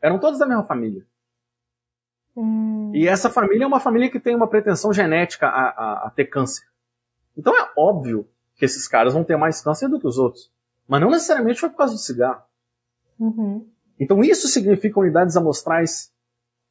[0.00, 1.04] eram todas da mesma família.
[2.36, 2.92] Hum.
[2.94, 6.26] E essa família é uma família que tem uma pretensão genética a, a, a ter
[6.26, 6.64] câncer.
[7.36, 10.52] Então é óbvio que esses caras vão ter mais câncer do que os outros.
[10.86, 12.44] Mas não necessariamente foi por causa do cigarro.
[13.18, 13.68] Uhum.
[13.98, 16.11] Então isso significa unidades amostrais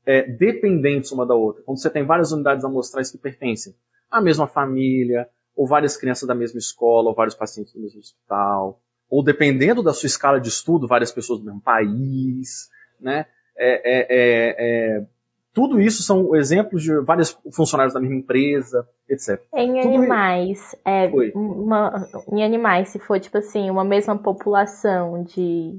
[0.06, 1.64] é, dependentes uma da outra.
[1.64, 3.76] Quando você tem várias unidades amostrais que pertencem
[4.10, 8.80] à mesma família, ou várias crianças da mesma escola, ou vários pacientes do mesmo hospital,
[9.10, 13.26] ou dependendo da sua escala de estudo, várias pessoas do mesmo país, né?
[13.58, 15.06] É, é, é, é
[15.54, 19.42] tudo isso são exemplos de vários funcionários da mesma empresa, etc.
[19.54, 25.78] Em tudo animais, é, uma, em animais, se for tipo assim, uma mesma população de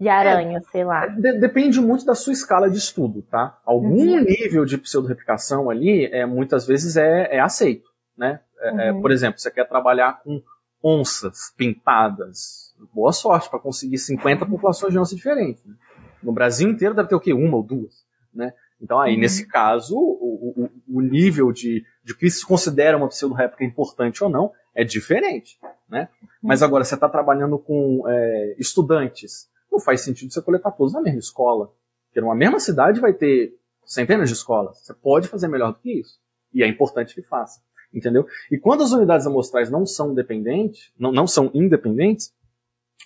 [0.00, 1.06] de aranha, é, sei lá.
[1.06, 3.58] De, depende muito da sua escala de estudo, tá?
[3.66, 4.24] Algum uhum.
[4.24, 7.86] nível de pseudo-replicação ali, é, muitas vezes é, é aceito,
[8.16, 8.40] né?
[8.58, 9.02] É, é uhum.
[9.02, 10.42] por exemplo, você quer trabalhar com
[10.82, 12.74] onças pintadas.
[12.94, 15.62] Boa sorte para conseguir 50 populações de onças diferentes.
[15.66, 15.74] Né?
[16.22, 17.34] No Brasil inteiro deve ter o quê?
[17.34, 17.92] Uma ou duas,
[18.32, 18.54] né?
[18.80, 19.20] Então aí, uhum.
[19.20, 24.30] nesse caso, o, o, o, nível de, de que se considera uma pseudo-réplica importante ou
[24.30, 26.08] não é diferente, né?
[26.42, 26.68] Mas uhum.
[26.68, 31.20] agora, você está trabalhando com é, estudantes não faz sentido você coletar todos na mesma
[31.20, 31.72] escola.
[32.06, 33.54] Porque numa mesma cidade vai ter
[33.84, 34.78] centenas de escolas.
[34.78, 36.18] Você pode fazer melhor do que isso.
[36.52, 37.60] E é importante que faça.
[37.92, 38.26] Entendeu?
[38.50, 42.32] E quando as unidades amostrais não são dependentes, não, não são independentes,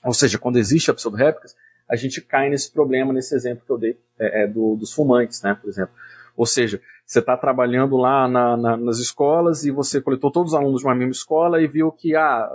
[0.04, 1.54] ou seja, quando existe a pseudo-réplicas,
[1.88, 5.42] a gente cai nesse problema, nesse exemplo que eu dei é, é, do, dos fumantes,
[5.42, 5.94] né, por exemplo.
[6.36, 10.58] Ou seja, você está trabalhando lá na, na, nas escolas e você coletou todos os
[10.58, 12.50] alunos de uma mesma escola e viu que ah,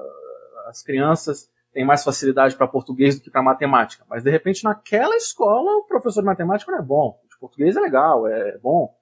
[0.68, 4.06] as crianças tem mais facilidade para português do que para matemática.
[4.10, 7.80] Mas de repente naquela escola o professor de matemática não é bom, de português é
[7.80, 8.96] legal, é bom.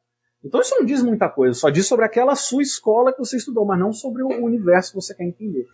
[0.43, 3.65] Então isso não diz muita coisa, só diz sobre aquela sua escola que você estudou,
[3.65, 5.65] mas não sobre o universo que você quer entender.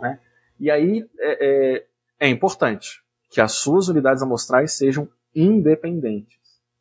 [0.00, 0.18] Né?
[0.58, 1.86] E aí é, é,
[2.20, 6.38] é importante que as suas unidades amostrais sejam independentes,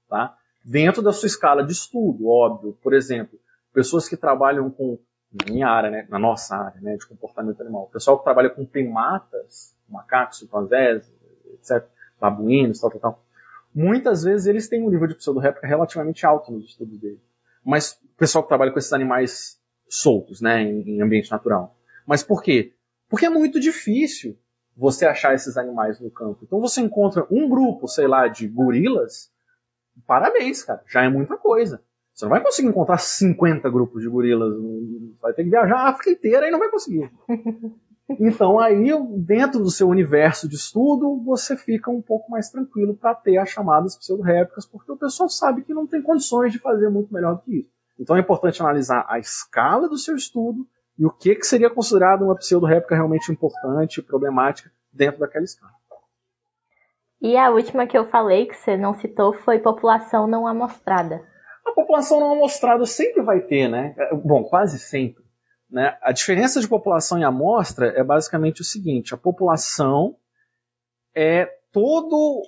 [0.10, 0.36] tá?
[0.64, 2.78] Dentro da sua escala de estudo, óbvio.
[2.84, 3.40] Por exemplo,
[3.74, 5.00] pessoas que trabalham com
[5.34, 7.84] na minha área, né, na nossa área, né, de comportamento animal.
[7.84, 11.12] O pessoal que trabalha com primatas, macacos, chimpanzés,
[11.54, 11.86] etc.,
[12.20, 13.26] babuínos, tal, tal, tal,
[13.74, 17.22] muitas vezes eles têm um nível de pseudo-réplica relativamente alto nos estudos deles.
[17.64, 21.76] Mas o pessoal que trabalha com esses animais soltos, né, em, em ambiente natural.
[22.06, 22.74] Mas por quê?
[23.10, 24.38] Porque é muito difícil
[24.76, 26.40] você achar esses animais no campo.
[26.44, 29.32] Então você encontra um grupo, sei lá, de gorilas,
[30.08, 31.82] parabéns, cara, já é muita coisa.
[32.14, 34.54] Você não vai conseguir encontrar 50 grupos de gorilas.
[35.22, 37.12] Vai ter que viajar a África inteira e não vai conseguir.
[38.20, 43.16] Então aí, dentro do seu universo de estudo, você fica um pouco mais tranquilo para
[43.16, 47.14] ter as chamadas pseudo-réplicas, porque o pessoal sabe que não tem condições de fazer muito
[47.14, 47.70] melhor do que isso.
[48.00, 52.24] Então é importante analisar a escala do seu estudo e o que, que seria considerado
[52.24, 55.74] uma pseudo-réplica realmente importante, problemática, dentro daquela escala.
[57.22, 61.24] E a última que eu falei, que você não citou, foi população não amostrada.
[61.66, 63.96] A população não amostrada sempre vai ter, né?
[64.24, 65.24] Bom, quase sempre.
[65.70, 65.98] Né?
[66.02, 70.18] A diferença de população e amostra é basicamente o seguinte: a população
[71.16, 72.44] é todo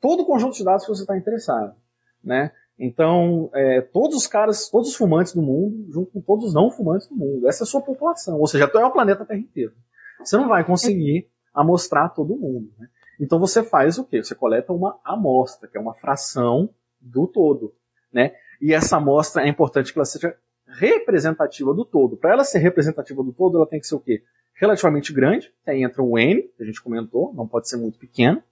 [0.00, 1.74] todo o conjunto de dados que você está interessado,
[2.22, 2.52] né?
[2.78, 6.70] Então, é, todos os caras, todos os fumantes do mundo, junto com todos os não
[6.70, 9.40] fumantes do mundo, essa é a sua população, ou seja, tu é o planeta Terra
[9.40, 9.72] inteiro.
[10.20, 12.70] Você não vai conseguir amostrar todo mundo.
[12.78, 12.88] Né?
[13.20, 14.22] Então você faz o quê?
[14.22, 17.74] Você coleta uma amostra, que é uma fração do todo,
[18.12, 18.32] né?
[18.60, 20.36] E essa amostra é importante que ela seja
[20.66, 22.16] representativa do todo.
[22.16, 24.22] Para ela ser representativa do todo, ela tem que ser o quê?
[24.54, 28.42] Relativamente grande, aí entra o N, que a gente comentou, não pode ser muito pequeno.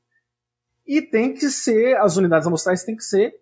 [0.86, 3.34] E tem que ser, as unidades amostrais têm que ser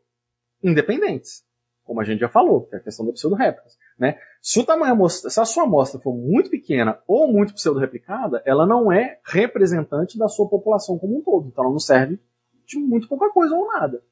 [0.62, 1.44] independentes,
[1.84, 3.76] como a gente já falou, que é a questão da pseudo-réplicas.
[3.98, 4.18] Né?
[4.40, 8.90] Se, o tamanho, se a sua amostra for muito pequena ou muito pseudo-replicada, ela não
[8.90, 11.48] é representante da sua população como um todo.
[11.48, 12.18] Então ela não serve
[12.66, 14.02] de muito pouca coisa ou nada.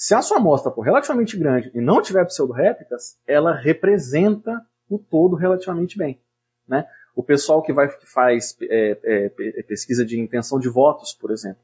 [0.00, 5.36] Se a sua amostra for relativamente grande e não tiver pseudo-réplicas, ela representa o todo
[5.36, 6.18] relativamente bem.
[6.66, 6.88] Né?
[7.14, 11.60] O pessoal que, vai, que faz é, é, pesquisa de intenção de votos, por exemplo,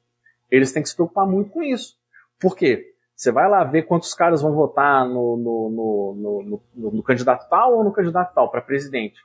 [0.51, 1.97] eles têm que se preocupar muito com isso.
[2.39, 2.95] Por quê?
[3.14, 7.82] Você vai lá ver quantos caras vão votar no, no, no, no candidato tal ou
[7.82, 9.18] no candidato tal para presidente.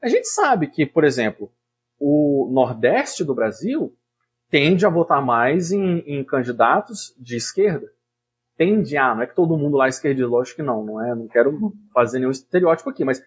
[0.00, 1.50] A gente sabe que, por exemplo,
[1.98, 3.92] o Nordeste do Brasil
[4.48, 7.95] tende a votar mais em, em candidatos de esquerda.
[8.56, 11.14] Tende a, não é que todo mundo lá é esquerdista, lógico que não, não é,
[11.14, 13.22] não quero fazer nenhum estereótipo aqui, mas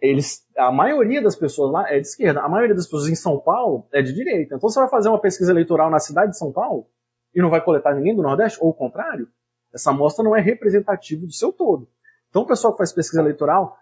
[0.00, 3.38] eles, a maioria das pessoas lá é de esquerda, a maioria das pessoas em São
[3.38, 4.56] Paulo é de direita.
[4.56, 6.86] Então você vai fazer uma pesquisa eleitoral na cidade de São Paulo
[7.34, 9.28] e não vai coletar ninguém do Nordeste, ou o contrário,
[9.72, 11.88] essa amostra não é representativa do seu todo.
[12.28, 13.76] Então o pessoal que faz pesquisa eleitoral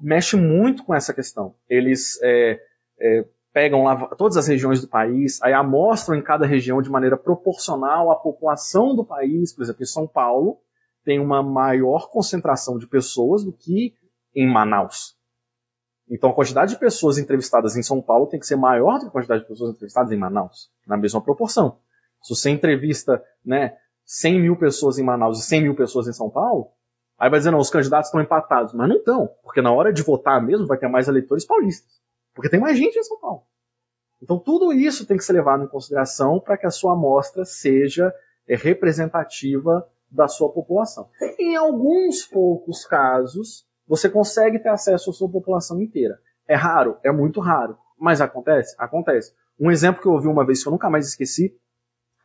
[0.00, 1.54] mexe muito com essa questão.
[1.68, 2.60] Eles é,
[2.98, 7.16] é, pegam lá todas as regiões do país, aí amostram em cada região de maneira
[7.16, 9.52] proporcional à população do país.
[9.52, 10.58] Por exemplo, em São Paulo
[11.04, 13.94] tem uma maior concentração de pessoas do que
[14.34, 15.16] em Manaus.
[16.08, 19.06] Então a quantidade de pessoas entrevistadas em São Paulo tem que ser maior do que
[19.08, 21.78] a quantidade de pessoas entrevistadas em Manaus, na mesma proporção.
[22.22, 26.30] Se você entrevista né, 100 mil pessoas em Manaus e 100 mil pessoas em São
[26.30, 26.68] Paulo,
[27.18, 28.72] aí vai dizer, não, os candidatos estão empatados.
[28.72, 32.01] Mas não estão, porque na hora de votar mesmo vai ter mais eleitores paulistas.
[32.34, 33.42] Porque tem mais gente em São Paulo.
[34.22, 38.14] Então tudo isso tem que ser levado em consideração para que a sua amostra seja
[38.46, 41.08] é, representativa da sua população.
[41.38, 46.18] Em alguns poucos casos, você consegue ter acesso à sua população inteira.
[46.46, 47.76] É raro, é muito raro.
[47.98, 48.74] Mas acontece?
[48.78, 49.34] Acontece.
[49.58, 51.56] Um exemplo que eu ouvi uma vez que eu nunca mais esqueci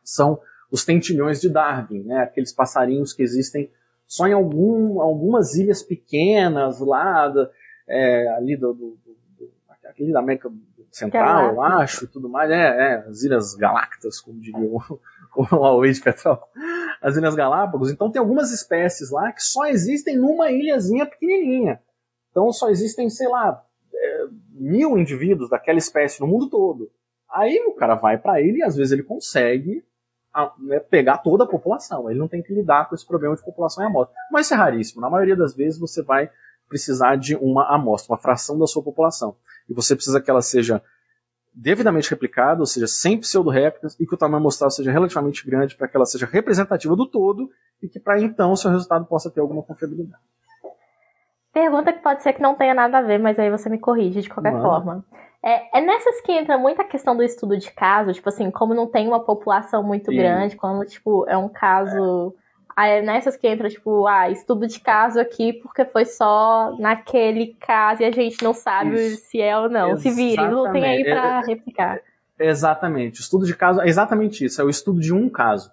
[0.02, 0.40] são
[0.70, 2.20] os tentilhões de Darwin, né?
[2.20, 3.70] aqueles passarinhos que existem
[4.06, 7.50] só em algum, algumas ilhas pequenas lá, da,
[7.86, 9.16] é, ali do, do, do,
[9.98, 10.50] aquele da América
[10.90, 14.80] Central, eu acho, e tudo mais, é, é, as Ilhas Galactas, como diria o,
[15.36, 16.40] o Huawei de Petrol,
[17.02, 17.90] as Ilhas Galápagos.
[17.90, 21.80] Então tem algumas espécies lá que só existem numa ilhazinha pequenininha.
[22.30, 26.90] Então só existem, sei lá, é, mil indivíduos daquela espécie no mundo todo.
[27.30, 29.84] Aí o cara vai para ele e às vezes ele consegue
[30.32, 32.08] a, né, pegar toda a população.
[32.08, 34.14] Ele não tem que lidar com esse problema de população em amostra.
[34.32, 35.02] Mas isso é raríssimo.
[35.02, 36.30] Na maioria das vezes você vai
[36.68, 39.36] precisar de uma amostra, uma fração da sua população.
[39.68, 40.82] E você precisa que ela seja
[41.54, 45.88] devidamente replicada, ou seja, sem pseudo-réplicas, e que o tamanho amostral seja relativamente grande para
[45.88, 47.50] que ela seja representativa do todo
[47.82, 50.22] e que para então o seu resultado possa ter alguma confiabilidade.
[51.52, 54.20] Pergunta que pode ser que não tenha nada a ver, mas aí você me corrige
[54.20, 55.04] de qualquer forma.
[55.42, 58.86] É, é, nessas que entra muita questão do estudo de caso, tipo assim, como não
[58.86, 60.16] tem uma população muito Sim.
[60.16, 62.34] grande, quando, tipo, é um caso.
[62.44, 62.47] É.
[62.78, 67.56] Aí é nessas que entra, tipo, ah, estudo de caso aqui porque foi só naquele
[67.58, 69.24] caso e a gente não sabe Isso.
[69.24, 69.90] se é ou não.
[69.90, 70.02] Exatamente.
[70.02, 72.00] Se vire, não tem aí pra é, replicar.
[72.38, 73.18] Exatamente.
[73.18, 75.72] O estudo de caso é exatamente isso, é o estudo de um caso.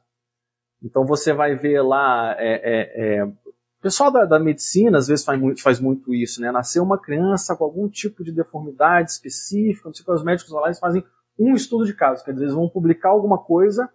[0.82, 3.28] Então você vai ver lá é, é, é
[3.84, 6.52] pessoal da, da, medicina às vezes faz muito, faz muito isso, né?
[6.52, 10.80] Nasceu uma criança com algum tipo de deformidade específica, não sei os médicos lá eles
[10.80, 11.06] fazem
[11.38, 13.88] um estudo de caso, quer dizer, eles vão publicar alguma coisa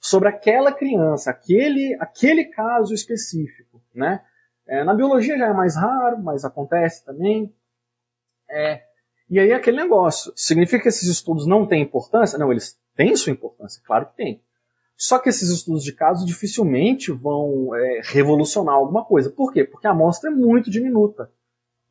[0.00, 4.22] sobre aquela criança, aquele, aquele caso específico, né?
[4.66, 7.54] É, na biologia já é mais raro, mas acontece também.
[8.50, 8.82] É,
[9.28, 12.38] e aí aquele negócio, significa que esses estudos não têm importância?
[12.38, 14.42] Não, eles têm sua importância, claro que tem.
[14.96, 19.30] Só que esses estudos de caso dificilmente vão é, revolucionar alguma coisa.
[19.30, 19.62] Por quê?
[19.62, 21.30] Porque a amostra é muito diminuta.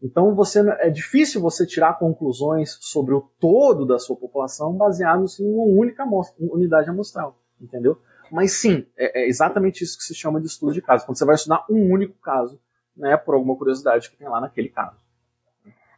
[0.02, 5.46] Então você, é difícil você tirar conclusões sobre o todo da sua população baseados em
[5.46, 7.40] uma única amostra, unidade amostral.
[7.60, 7.98] Entendeu?
[8.32, 11.06] Mas sim, é, é, exatamente isso que se chama de estudo de caso.
[11.06, 12.60] Quando você vai estudar um único caso,
[12.96, 14.98] né, por alguma curiosidade que tem lá naquele caso.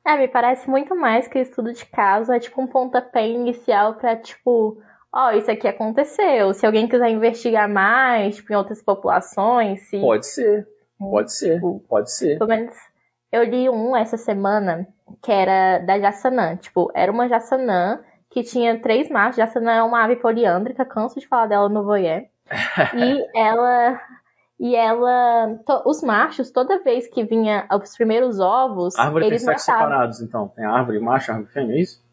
[0.06, 3.96] É, me parece muito mais que o estudo de caso é tipo um pontapé inicial
[3.96, 4.82] para tipo
[5.12, 6.54] ó, oh, isso aqui aconteceu.
[6.54, 10.00] Se alguém quiser investigar mais, tipo, em outras populações, se...
[10.00, 12.38] Pode ser, pode ser, tipo, pode ser.
[12.38, 12.76] Pelo menos
[13.32, 14.88] eu li um essa semana
[15.22, 16.56] que era da Jassanã.
[16.56, 18.00] Tipo, era uma Jassanã
[18.30, 19.38] que tinha três machos.
[19.38, 22.24] Jassanã é uma ave poliândrica, canso de falar dela no voyeur.
[22.96, 24.00] e ela
[24.60, 25.60] e ela.
[25.66, 28.98] To, os machos, toda vez que vinha os primeiros ovos.
[28.98, 30.48] A árvore eles tem sexos separados, então.
[30.50, 32.04] Tem árvore macho, árvore fêmea, é isso?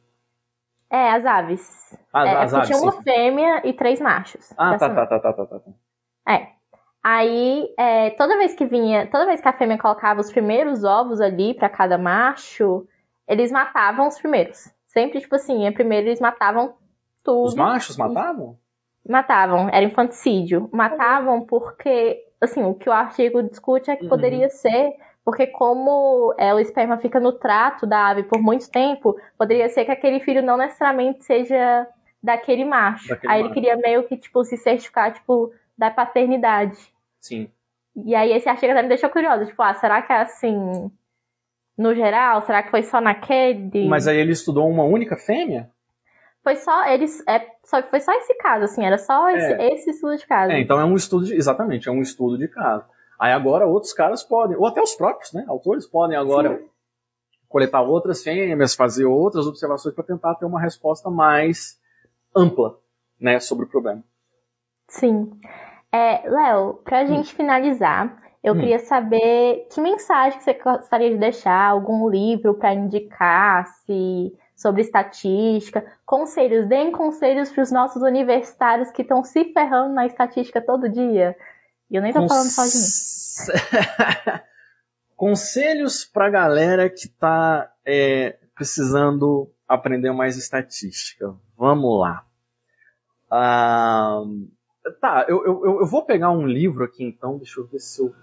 [0.91, 1.99] É, as aves.
[2.13, 2.69] As, é, as porque aves.
[2.69, 3.03] tinha uma sim.
[3.03, 4.53] fêmea e três machos.
[4.53, 4.95] Ah, tá, Jassanã.
[4.95, 5.71] tá, tá, tá, tá, tá.
[6.29, 6.49] É.
[7.03, 11.21] Aí, é, toda vez que vinha, toda vez que a fêmea colocava os primeiros ovos
[11.21, 12.87] ali pra cada macho,
[13.29, 14.73] eles matavam os primeiros.
[14.95, 16.75] Sempre, tipo assim, primeiro eles matavam
[17.23, 17.49] tudo.
[17.49, 18.57] Os machos matavam?
[19.07, 20.71] Matavam, era infanticídio.
[20.73, 24.09] Matavam porque, assim, o que o artigo discute é que Uhum.
[24.09, 29.19] poderia ser porque como é, o esperma fica no trato da ave por muito tempo,
[29.39, 31.87] poderia ser que aquele filho não necessariamente seja
[32.23, 33.09] daquele macho.
[33.09, 33.47] Daquele aí macho.
[33.53, 36.77] ele queria meio que, tipo, se certificar, tipo, da paternidade.
[37.21, 37.51] Sim.
[37.97, 40.91] E aí esse artigo até me deixou curiosa, tipo, ah, será que é assim
[41.77, 42.43] no geral?
[42.43, 43.89] Será que foi só naquele?
[43.89, 45.71] Mas aí ele estudou uma única fêmea?
[46.43, 49.73] Foi só eles, é, só, foi só esse caso, assim, era só esse, É.
[49.73, 50.53] esse estudo de caso.
[50.53, 52.85] É, então é um estudo de, exatamente, é um estudo de caso.
[53.19, 56.61] Aí agora outros caras podem, ou até os próprios, né, autores podem agora
[57.49, 61.79] coletar outras fêmeas, fazer outras observações para tentar ter uma resposta mais
[62.37, 62.77] ampla,
[63.19, 64.03] né, sobre o problema.
[64.89, 65.31] Sim.
[65.91, 68.59] É, Léo, pra gente finalizar, eu Hum.
[68.59, 74.83] queria saber que mensagem que você gostaria de deixar, algum livro pra indicar, se sobre
[74.83, 81.35] estatística, conselhos, deem conselhos pros nossos universitários que estão se ferrando na estatística todo dia.
[81.91, 84.41] E eu nem tô falando só de mim.
[85.17, 91.35] Conselhos pra galera que tá é, precisando aprender mais estatística.
[91.57, 92.25] Vamos lá.
[93.31, 94.23] Ah,
[95.01, 98.15] tá, eu, eu, eu vou pegar um livro aqui então, deixa eu ver se eu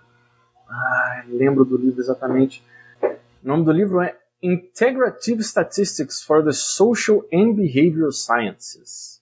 [0.71, 2.63] ah, lembro do livro exatamente.
[3.03, 9.21] O nome do livro é Integrative Statistics for the Social and Behavioral Sciences,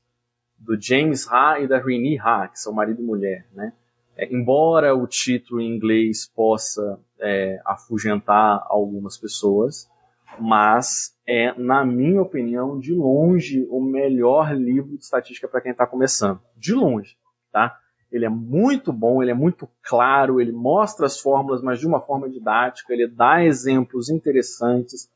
[0.58, 3.74] do James Ha e da Rini Ha, que são marido e mulher, né?
[4.16, 9.89] É, embora o título em inglês possa é, afugentar algumas pessoas,
[10.38, 15.88] mas é, na minha opinião, de longe o melhor livro de estatística para quem está
[15.88, 16.39] começando.
[16.56, 17.18] De longe,
[17.52, 17.78] tá?
[18.12, 22.01] Ele é muito bom, ele é muito claro, ele mostra as fórmulas, mas de uma
[22.01, 25.10] forma didática, ele dá exemplos interessantes.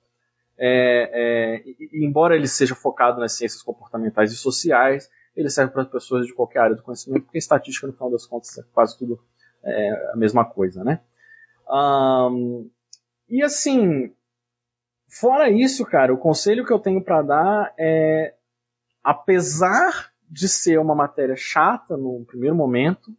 [0.58, 5.86] É, é, e- embora ele seja focado nas ciências comportamentais e sociais, ele serve para
[5.86, 9.20] pessoas de qualquer área do conhecimento, porque estatística, no final das contas, é quase tudo
[9.64, 11.00] é, a mesma coisa, né?
[11.68, 12.66] Ahn,
[13.28, 14.14] e assim,
[15.08, 18.36] fora isso, cara, o conselho que eu tenho para dar é,
[19.04, 23.16] apesar de ser uma matéria chata no primeiro momento,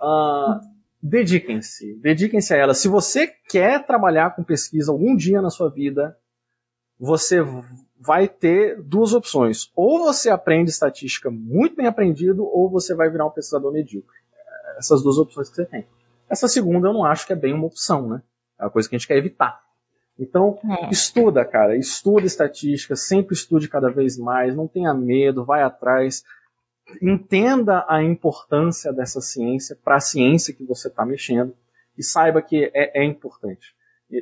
[0.00, 0.60] ah,
[1.02, 2.74] dediquem-se, dediquem-se a ela.
[2.74, 6.16] Se você quer trabalhar com pesquisa algum dia na sua vida,
[6.98, 7.38] você
[8.00, 9.70] vai ter duas opções.
[9.74, 14.16] Ou você aprende estatística muito bem aprendido, ou você vai virar um pesquisador medíocre.
[14.78, 15.86] Essas duas opções que você tem.
[16.28, 18.22] Essa segunda eu não acho que é bem uma opção, né?
[18.58, 19.60] É uma coisa que a gente quer evitar.
[20.22, 20.90] Então, É.
[20.90, 21.76] estuda, cara.
[21.76, 26.22] Estuda estatística, sempre estude cada vez mais, não tenha medo, vai atrás.
[27.00, 31.54] Entenda a importância dessa ciência para a ciência que você está mexendo
[31.98, 33.74] e saiba que é, é importante.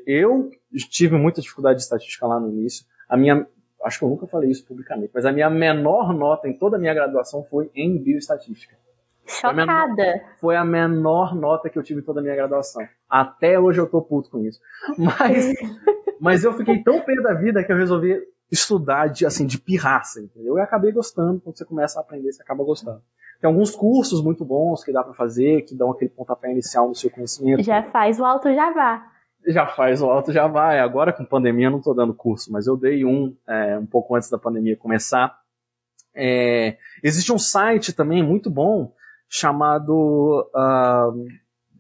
[0.07, 0.51] Eu
[0.89, 2.87] tive muita dificuldade de estatística lá no início.
[3.09, 3.47] A minha,
[3.85, 6.81] acho que eu nunca falei isso publicamente, mas a minha menor nota em toda a
[6.81, 8.77] minha graduação foi em bioestatística.
[9.31, 10.23] Chocada.
[10.41, 12.83] Foi a menor nota que eu tive em toda a minha graduação.
[13.09, 14.61] Até hoje eu tô puto com isso.
[14.99, 15.53] Mas,
[16.21, 18.21] mas eu fiquei tão pé da vida que eu resolvi
[18.51, 20.59] estudar de, assim, de pirraça, entendeu?
[20.59, 21.41] E acabei gostando.
[21.41, 23.01] Quando você começa a aprender, você acaba gostando.
[23.41, 26.95] Tem alguns cursos muito bons que dá para fazer, que dão aquele pontapé inicial no
[26.95, 27.63] seu conhecimento.
[27.63, 29.03] Já faz o alto Java.
[29.47, 30.81] Já faz o alto, já vai.
[30.81, 34.15] Agora com pandemia eu não estou dando curso, mas eu dei um é, um pouco
[34.15, 35.39] antes da pandemia começar.
[36.15, 38.93] É, existe um site também muito bom
[39.31, 40.51] chamado.
[40.55, 41.11] ah,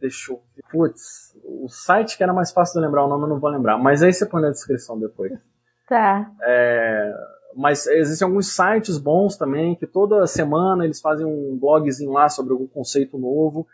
[0.00, 0.62] deixa eu ver.
[0.70, 3.76] Putz, o site que era mais fácil de lembrar o nome eu não vou lembrar,
[3.76, 5.32] mas aí você põe na descrição depois.
[5.90, 6.30] Tá.
[6.42, 7.12] É,
[7.56, 12.52] mas existem alguns sites bons também que toda semana eles fazem um blogzinho lá sobre
[12.52, 13.66] algum conceito novo.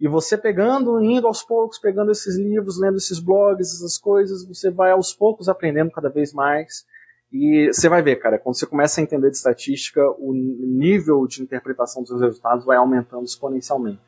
[0.00, 4.70] E você pegando, indo aos poucos, pegando esses livros, lendo esses blogs, essas coisas, você
[4.70, 6.86] vai aos poucos aprendendo cada vez mais.
[7.32, 11.42] E você vai ver, cara, quando você começa a entender de estatística, o nível de
[11.42, 14.00] interpretação dos seus resultados vai aumentando exponencialmente.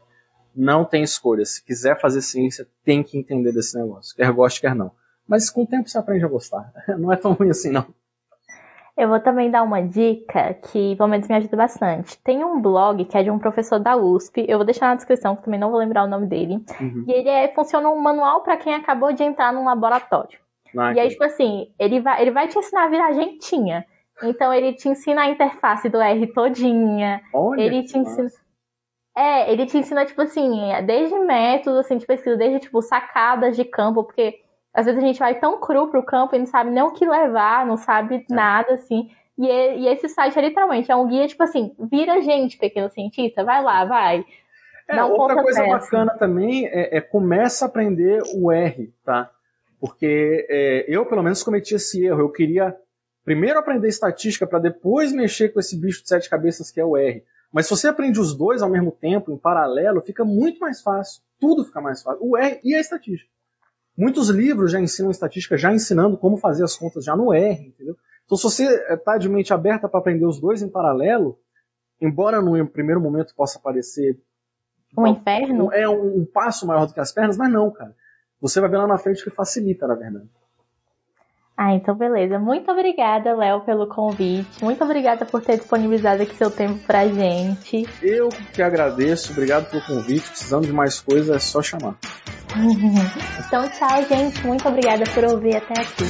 [0.55, 1.45] Não tem escolha.
[1.45, 4.15] Se quiser fazer ciência, tem que entender desse negócio.
[4.15, 4.93] Quer goste, quer não.
[5.27, 6.71] Mas com o tempo você aprende a gostar.
[6.99, 7.87] Não é tão ruim assim, não.
[8.97, 12.17] Eu vou também dar uma dica que, pelo menos, me ajuda bastante.
[12.23, 14.45] Tem um blog que é de um professor da USP.
[14.47, 16.65] Eu vou deixar na descrição, que também não vou lembrar o nome dele.
[16.81, 17.05] Uhum.
[17.09, 20.39] E ele é, funciona um manual para quem acabou de entrar num laboratório.
[20.75, 23.85] E aí, tipo assim, ele vai, ele vai te ensinar a virar gentinha.
[24.23, 27.21] Então ele te ensina a interface do R todinha.
[27.33, 28.29] Olha ele te ensina.
[29.17, 30.51] É, ele te ensina, tipo assim,
[30.87, 34.41] desde métodos assim, de pesquisa, desde tipo sacadas de campo, porque
[34.73, 37.07] às vezes a gente vai tão cru pro campo e não sabe nem o que
[37.07, 38.35] levar, não sabe é.
[38.35, 39.09] nada, assim.
[39.39, 43.45] E, e, esse site é literalmente é um guia, tipo assim, vira gente, pequeno cientista,
[43.45, 44.25] vai lá, vai.
[44.89, 49.31] É, outra coisa bacana também é, é, começa a aprender o R, tá?
[49.85, 52.21] Porque é, eu, pelo menos, cometi esse erro.
[52.21, 52.75] Eu queria
[53.23, 56.97] primeiro aprender estatística para depois mexer com esse bicho de sete cabeças que é o
[56.97, 57.23] R.
[57.53, 61.23] Mas se você aprende os dois ao mesmo tempo, em paralelo, fica muito mais fácil.
[61.39, 62.19] Tudo fica mais fácil.
[62.25, 63.31] O R e a estatística.
[63.95, 67.95] Muitos livros já ensinam estatística, já ensinando como fazer as contas já no R, entendeu?
[68.25, 71.39] Então, se você está de mente aberta para aprender os dois em paralelo,
[72.01, 74.19] embora no primeiro momento possa parecer
[74.97, 77.95] um inferno, é um, um passo maior do que as pernas, mas não, cara.
[78.45, 80.29] Você vai ver lá na frente que facilita, na verdade.
[81.57, 82.39] Ah, então beleza.
[82.39, 84.63] Muito obrigada, Léo, pelo convite.
[84.63, 87.89] Muito obrigada por ter disponibilizado aqui seu tempo pra gente.
[88.03, 89.33] Eu que agradeço.
[89.33, 90.29] Obrigado pelo convite.
[90.29, 91.97] Precisando de mais coisas, é só chamar.
[93.47, 94.47] então, tchau, gente.
[94.47, 96.05] Muito obrigada por ouvir até aqui.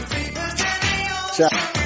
[1.36, 1.83] Tchau.